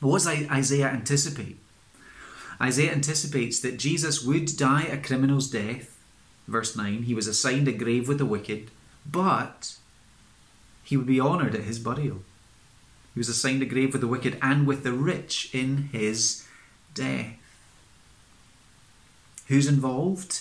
But 0.00 0.08
what 0.08 0.22
does 0.22 0.28
Isaiah 0.28 0.88
anticipate? 0.88 1.58
Isaiah 2.60 2.92
anticipates 2.92 3.60
that 3.60 3.78
Jesus 3.78 4.22
would 4.22 4.56
die 4.56 4.84
a 4.84 5.00
criminal's 5.00 5.50
death. 5.50 5.98
Verse 6.46 6.76
9, 6.76 7.04
he 7.04 7.14
was 7.14 7.26
assigned 7.26 7.68
a 7.68 7.72
grave 7.72 8.08
with 8.08 8.18
the 8.18 8.26
wicked, 8.26 8.70
but 9.10 9.76
he 10.90 10.96
would 10.96 11.06
be 11.06 11.20
honoured 11.20 11.54
at 11.54 11.62
his 11.62 11.78
burial. 11.78 12.18
He 13.14 13.20
was 13.20 13.28
assigned 13.28 13.62
a 13.62 13.64
grave 13.64 13.92
with 13.92 14.00
the 14.00 14.08
wicked 14.08 14.36
and 14.42 14.66
with 14.66 14.82
the 14.82 14.92
rich 14.92 15.48
in 15.54 15.88
his 15.92 16.44
death. 16.94 17.36
Who's 19.46 19.68
involved? 19.68 20.40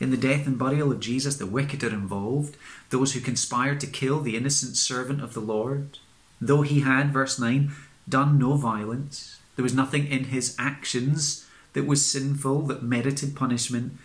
In 0.00 0.10
the 0.10 0.16
death 0.16 0.46
and 0.46 0.58
burial 0.58 0.90
of 0.90 1.00
Jesus, 1.00 1.36
the 1.36 1.44
wicked 1.44 1.84
are 1.84 1.90
involved, 1.90 2.56
those 2.88 3.12
who 3.12 3.20
conspired 3.20 3.78
to 3.80 3.86
kill 3.86 4.20
the 4.20 4.38
innocent 4.38 4.78
servant 4.78 5.20
of 5.20 5.34
the 5.34 5.40
Lord. 5.40 5.98
Though 6.40 6.62
he 6.62 6.80
had, 6.80 7.12
verse 7.12 7.38
9, 7.38 7.70
done 8.08 8.38
no 8.38 8.54
violence, 8.54 9.38
there 9.56 9.62
was 9.62 9.74
nothing 9.74 10.06
in 10.06 10.24
his 10.24 10.56
actions 10.58 11.46
that 11.74 11.86
was 11.86 12.10
sinful, 12.10 12.62
that 12.62 12.82
merited 12.82 13.36
punishment. 13.36 13.98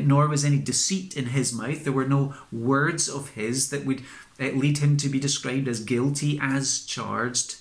Nor 0.00 0.28
was 0.28 0.44
any 0.44 0.58
deceit 0.58 1.16
in 1.16 1.26
his 1.26 1.52
mouth. 1.52 1.84
There 1.84 1.92
were 1.92 2.08
no 2.08 2.34
words 2.52 3.08
of 3.08 3.30
his 3.30 3.70
that 3.70 3.84
would 3.84 4.02
uh, 4.40 4.46
lead 4.46 4.78
him 4.78 4.96
to 4.98 5.08
be 5.08 5.18
described 5.18 5.68
as 5.68 5.80
guilty 5.80 6.38
as 6.40 6.84
charged. 6.84 7.56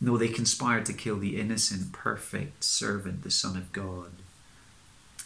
No, 0.00 0.16
they 0.16 0.28
conspired 0.28 0.86
to 0.86 0.92
kill 0.92 1.18
the 1.18 1.40
innocent, 1.40 1.92
perfect 1.92 2.64
servant, 2.64 3.22
the 3.22 3.30
Son 3.30 3.56
of 3.56 3.72
God. 3.72 4.10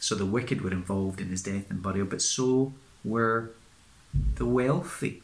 So 0.01 0.15
the 0.15 0.27
wicked 0.27 0.61
were 0.61 0.71
involved 0.71 1.21
in 1.21 1.29
his 1.29 1.43
death 1.43 1.71
and 1.71 1.83
burial, 1.83 2.07
but 2.07 2.23
so 2.23 2.73
were 3.05 3.51
the 4.35 4.47
wealthy. 4.47 5.23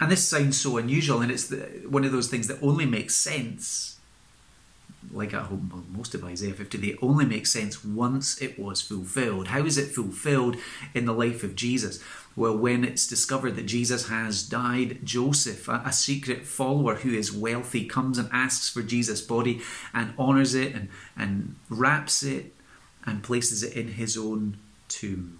And 0.00 0.10
this 0.10 0.26
sounds 0.26 0.58
so 0.58 0.78
unusual, 0.78 1.20
and 1.20 1.30
it's 1.30 1.48
the, 1.48 1.58
one 1.88 2.04
of 2.04 2.12
those 2.12 2.28
things 2.28 2.48
that 2.48 2.62
only 2.62 2.86
makes 2.86 3.14
sense, 3.14 3.98
like 5.12 5.32
at 5.34 5.44
home, 5.44 5.86
most 5.90 6.14
of 6.14 6.24
Isaiah 6.24 6.52
50, 6.52 6.78
they 6.78 6.96
only 7.00 7.24
make 7.24 7.46
sense 7.46 7.84
once 7.84 8.40
it 8.40 8.58
was 8.58 8.80
fulfilled. 8.80 9.48
How 9.48 9.64
is 9.64 9.78
it 9.78 9.94
fulfilled 9.94 10.56
in 10.94 11.06
the 11.06 11.12
life 11.12 11.42
of 11.42 11.56
Jesus? 11.56 12.02
Well, 12.36 12.56
when 12.56 12.84
it's 12.84 13.06
discovered 13.06 13.56
that 13.56 13.66
Jesus 13.66 14.08
has 14.08 14.42
died, 14.42 15.00
Joseph, 15.02 15.68
a, 15.68 15.92
secret 15.92 16.46
follower 16.46 16.96
who 16.96 17.12
is 17.12 17.32
wealthy, 17.32 17.86
comes 17.86 18.18
and 18.18 18.28
asks 18.32 18.68
for 18.68 18.82
Jesus' 18.82 19.20
body 19.20 19.60
and 19.92 20.14
honours 20.18 20.54
it 20.54 20.74
and, 20.74 20.88
and 21.16 21.56
wraps 21.68 22.22
it 22.22 22.54
and 23.04 23.22
places 23.22 23.62
it 23.62 23.74
in 23.74 23.88
his 23.88 24.16
own 24.16 24.58
tomb, 24.88 25.38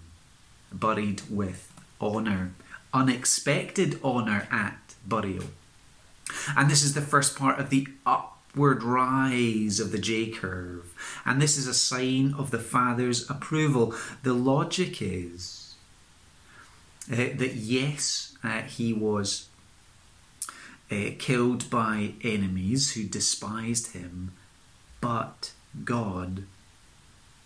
buried 0.73 1.23
with 1.31 1.73
honour 2.01 2.53
unexpected 2.93 4.01
honour 4.03 4.49
at 4.51 4.95
burial. 5.07 5.45
And 6.57 6.71
this 6.71 6.83
is 6.83 6.95
the 6.95 7.01
first 7.01 7.37
part 7.37 7.59
of 7.59 7.71
the 7.71 7.89
upward 8.51 8.83
rise 8.83 9.81
of 9.81 9.93
the 9.93 9.99
J 9.99 10.29
curve. 10.29 10.95
And 11.25 11.41
this 11.41 11.57
is 11.57 11.67
a 11.67 11.75
sign 11.75 12.35
of 12.37 12.51
the 12.51 12.59
Father's 12.59 13.29
approval. 13.31 13.95
The 14.23 14.33
logic 14.33 15.01
is 15.01 15.75
uh, 17.11 17.17
that 17.17 17.55
yes, 17.55 18.37
uh, 18.43 18.63
he 18.63 18.93
was 18.93 19.49
uh, 20.91 21.11
killed 21.19 21.71
by 21.71 22.15
enemies 22.23 22.93
who 22.93 23.05
despised 23.05 23.93
him, 23.93 24.33
but 25.01 25.53
God 25.85 26.45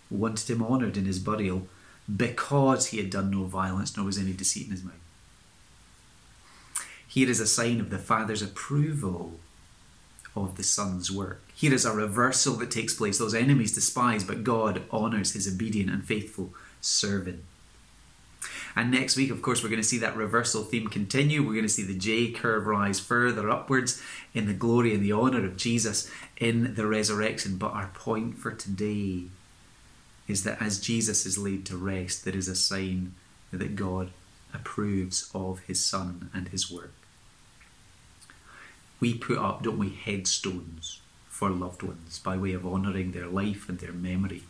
wanted 0.09 0.49
him 0.49 0.63
honoured 0.63 0.97
in 0.97 1.05
his 1.05 1.19
burial 1.19 1.67
because 2.13 2.87
he 2.87 2.97
had 2.97 3.09
done 3.09 3.31
no 3.31 3.45
violence 3.45 3.95
nor 3.95 4.05
was 4.05 4.17
any 4.17 4.33
deceit 4.33 4.65
in 4.65 4.71
his 4.71 4.83
mouth. 4.83 4.93
Here 7.07 7.29
is 7.29 7.39
a 7.39 7.47
sign 7.47 7.79
of 7.79 7.89
the 7.89 7.97
Father's 7.97 8.41
approval 8.41 9.39
of 10.35 10.57
the 10.57 10.63
Son's 10.63 11.11
work. 11.11 11.41
Here 11.55 11.73
is 11.73 11.85
a 11.85 11.93
reversal 11.93 12.55
that 12.55 12.71
takes 12.71 12.93
place. 12.93 13.17
Those 13.17 13.33
enemies 13.33 13.73
despise, 13.73 14.23
but 14.23 14.43
God 14.43 14.83
honours 14.91 15.33
his 15.33 15.47
obedient 15.47 15.89
and 15.89 16.03
faithful 16.03 16.53
servant. 16.81 17.43
And 18.75 18.91
next 18.91 19.15
week, 19.15 19.31
of 19.31 19.41
course, 19.41 19.63
we're 19.63 19.69
going 19.69 19.81
to 19.81 19.87
see 19.87 19.99
that 19.99 20.17
reversal 20.17 20.63
theme 20.63 20.87
continue. 20.87 21.41
We're 21.41 21.53
going 21.53 21.63
to 21.63 21.69
see 21.69 21.83
the 21.83 21.97
J 21.97 22.31
curve 22.31 22.67
rise 22.67 22.99
further 22.99 23.49
upwards 23.49 24.01
in 24.33 24.47
the 24.47 24.53
glory 24.53 24.93
and 24.93 25.01
the 25.01 25.13
honour 25.13 25.45
of 25.45 25.55
Jesus 25.55 26.11
in 26.37 26.75
the 26.75 26.85
resurrection. 26.85 27.57
But 27.57 27.71
our 27.71 27.89
point 27.93 28.37
for 28.37 28.51
today 28.51 29.23
is 30.27 30.43
that 30.43 30.61
as 30.61 30.81
Jesus 30.81 31.25
is 31.25 31.37
laid 31.37 31.65
to 31.67 31.77
rest, 31.77 32.25
there 32.25 32.35
is 32.35 32.49
a 32.49 32.55
sign 32.55 33.13
that 33.51 33.77
God 33.77 34.11
approves 34.53 35.29
of 35.33 35.59
his 35.59 35.83
Son 35.83 36.29
and 36.33 36.49
his 36.49 36.69
work 36.69 37.04
we 38.99 39.13
put 39.13 39.37
up, 39.37 39.63
don't 39.63 39.77
we, 39.77 39.89
headstones 39.89 41.01
for 41.27 41.49
loved 41.49 41.83
ones 41.83 42.19
by 42.19 42.37
way 42.37 42.53
of 42.53 42.65
honouring 42.65 43.11
their 43.11 43.27
life 43.27 43.67
and 43.67 43.79
their 43.79 43.91
memory. 43.91 44.43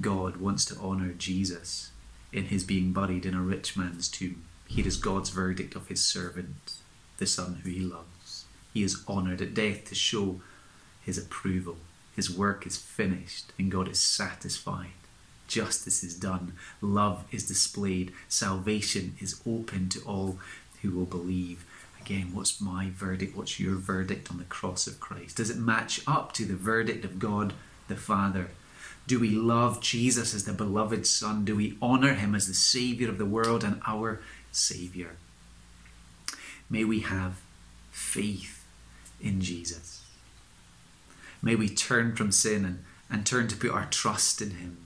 God 0.00 0.36
wants 0.36 0.64
to 0.66 0.78
honour 0.78 1.12
Jesus 1.12 1.90
in 2.32 2.46
his 2.46 2.64
being 2.64 2.92
buried 2.92 3.24
in 3.24 3.34
a 3.34 3.40
rich 3.40 3.76
man's 3.76 4.08
tomb. 4.08 4.44
Here 4.66 4.86
is 4.86 4.96
God's 4.96 5.30
verdict 5.30 5.74
of 5.74 5.88
his 5.88 6.04
servant, 6.04 6.74
the 7.18 7.26
Son 7.26 7.60
who 7.62 7.70
he 7.70 7.80
loves. 7.80 8.44
He 8.72 8.82
is 8.82 9.04
honoured 9.08 9.40
at 9.40 9.54
death 9.54 9.84
to 9.86 9.94
show 9.94 10.40
his 11.00 11.16
approval. 11.16 11.76
His 12.16 12.30
work 12.30 12.66
is 12.66 12.76
finished 12.76 13.52
and 13.58 13.70
God 13.70 13.88
is 13.88 14.00
satisfied. 14.00 14.90
Justice 15.46 16.02
is 16.02 16.14
done. 16.14 16.54
Love 16.80 17.24
is 17.30 17.46
displayed. 17.46 18.12
Salvation 18.28 19.14
is 19.20 19.40
open 19.46 19.88
to 19.90 20.00
all 20.00 20.38
who 20.82 20.90
will 20.90 21.06
believe. 21.06 21.64
Again, 22.04 22.34
what's 22.34 22.60
my 22.60 22.90
verdict? 22.90 23.34
What's 23.34 23.58
your 23.58 23.76
verdict 23.76 24.30
on 24.30 24.36
the 24.36 24.44
cross 24.44 24.86
of 24.86 25.00
Christ? 25.00 25.38
Does 25.38 25.48
it 25.48 25.56
match 25.56 26.02
up 26.06 26.32
to 26.32 26.44
the 26.44 26.54
verdict 26.54 27.02
of 27.02 27.18
God 27.18 27.54
the 27.88 27.96
Father? 27.96 28.50
Do 29.06 29.18
we 29.18 29.30
love 29.30 29.80
Jesus 29.80 30.34
as 30.34 30.44
the 30.44 30.52
beloved 30.52 31.06
Son? 31.06 31.46
Do 31.46 31.56
we 31.56 31.78
honour 31.80 32.12
him 32.12 32.34
as 32.34 32.46
the 32.46 32.52
Saviour 32.52 33.08
of 33.08 33.16
the 33.16 33.24
world 33.24 33.64
and 33.64 33.80
our 33.86 34.20
Saviour? 34.52 35.12
May 36.68 36.84
we 36.84 37.00
have 37.00 37.40
faith 37.90 38.66
in 39.18 39.40
Jesus. 39.40 40.04
May 41.40 41.54
we 41.54 41.70
turn 41.70 42.14
from 42.16 42.32
sin 42.32 42.66
and, 42.66 42.84
and 43.08 43.24
turn 43.24 43.48
to 43.48 43.56
put 43.56 43.70
our 43.70 43.86
trust 43.86 44.42
in 44.42 44.50
him. 44.50 44.76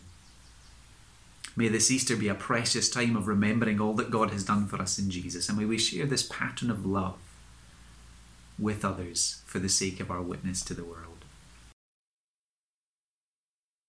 May 1.58 1.66
this 1.66 1.90
Easter 1.90 2.14
be 2.14 2.28
a 2.28 2.36
precious 2.36 2.88
time 2.88 3.16
of 3.16 3.26
remembering 3.26 3.80
all 3.80 3.92
that 3.94 4.12
God 4.12 4.30
has 4.30 4.44
done 4.44 4.68
for 4.68 4.80
us 4.80 4.96
in 4.96 5.10
Jesus, 5.10 5.48
and 5.48 5.58
may 5.58 5.64
we 5.64 5.76
share 5.76 6.06
this 6.06 6.22
pattern 6.22 6.70
of 6.70 6.86
love 6.86 7.16
with 8.60 8.84
others 8.84 9.42
for 9.44 9.58
the 9.58 9.68
sake 9.68 9.98
of 9.98 10.08
our 10.08 10.22
witness 10.22 10.62
to 10.62 10.72
the 10.72 10.84
world. 10.84 11.07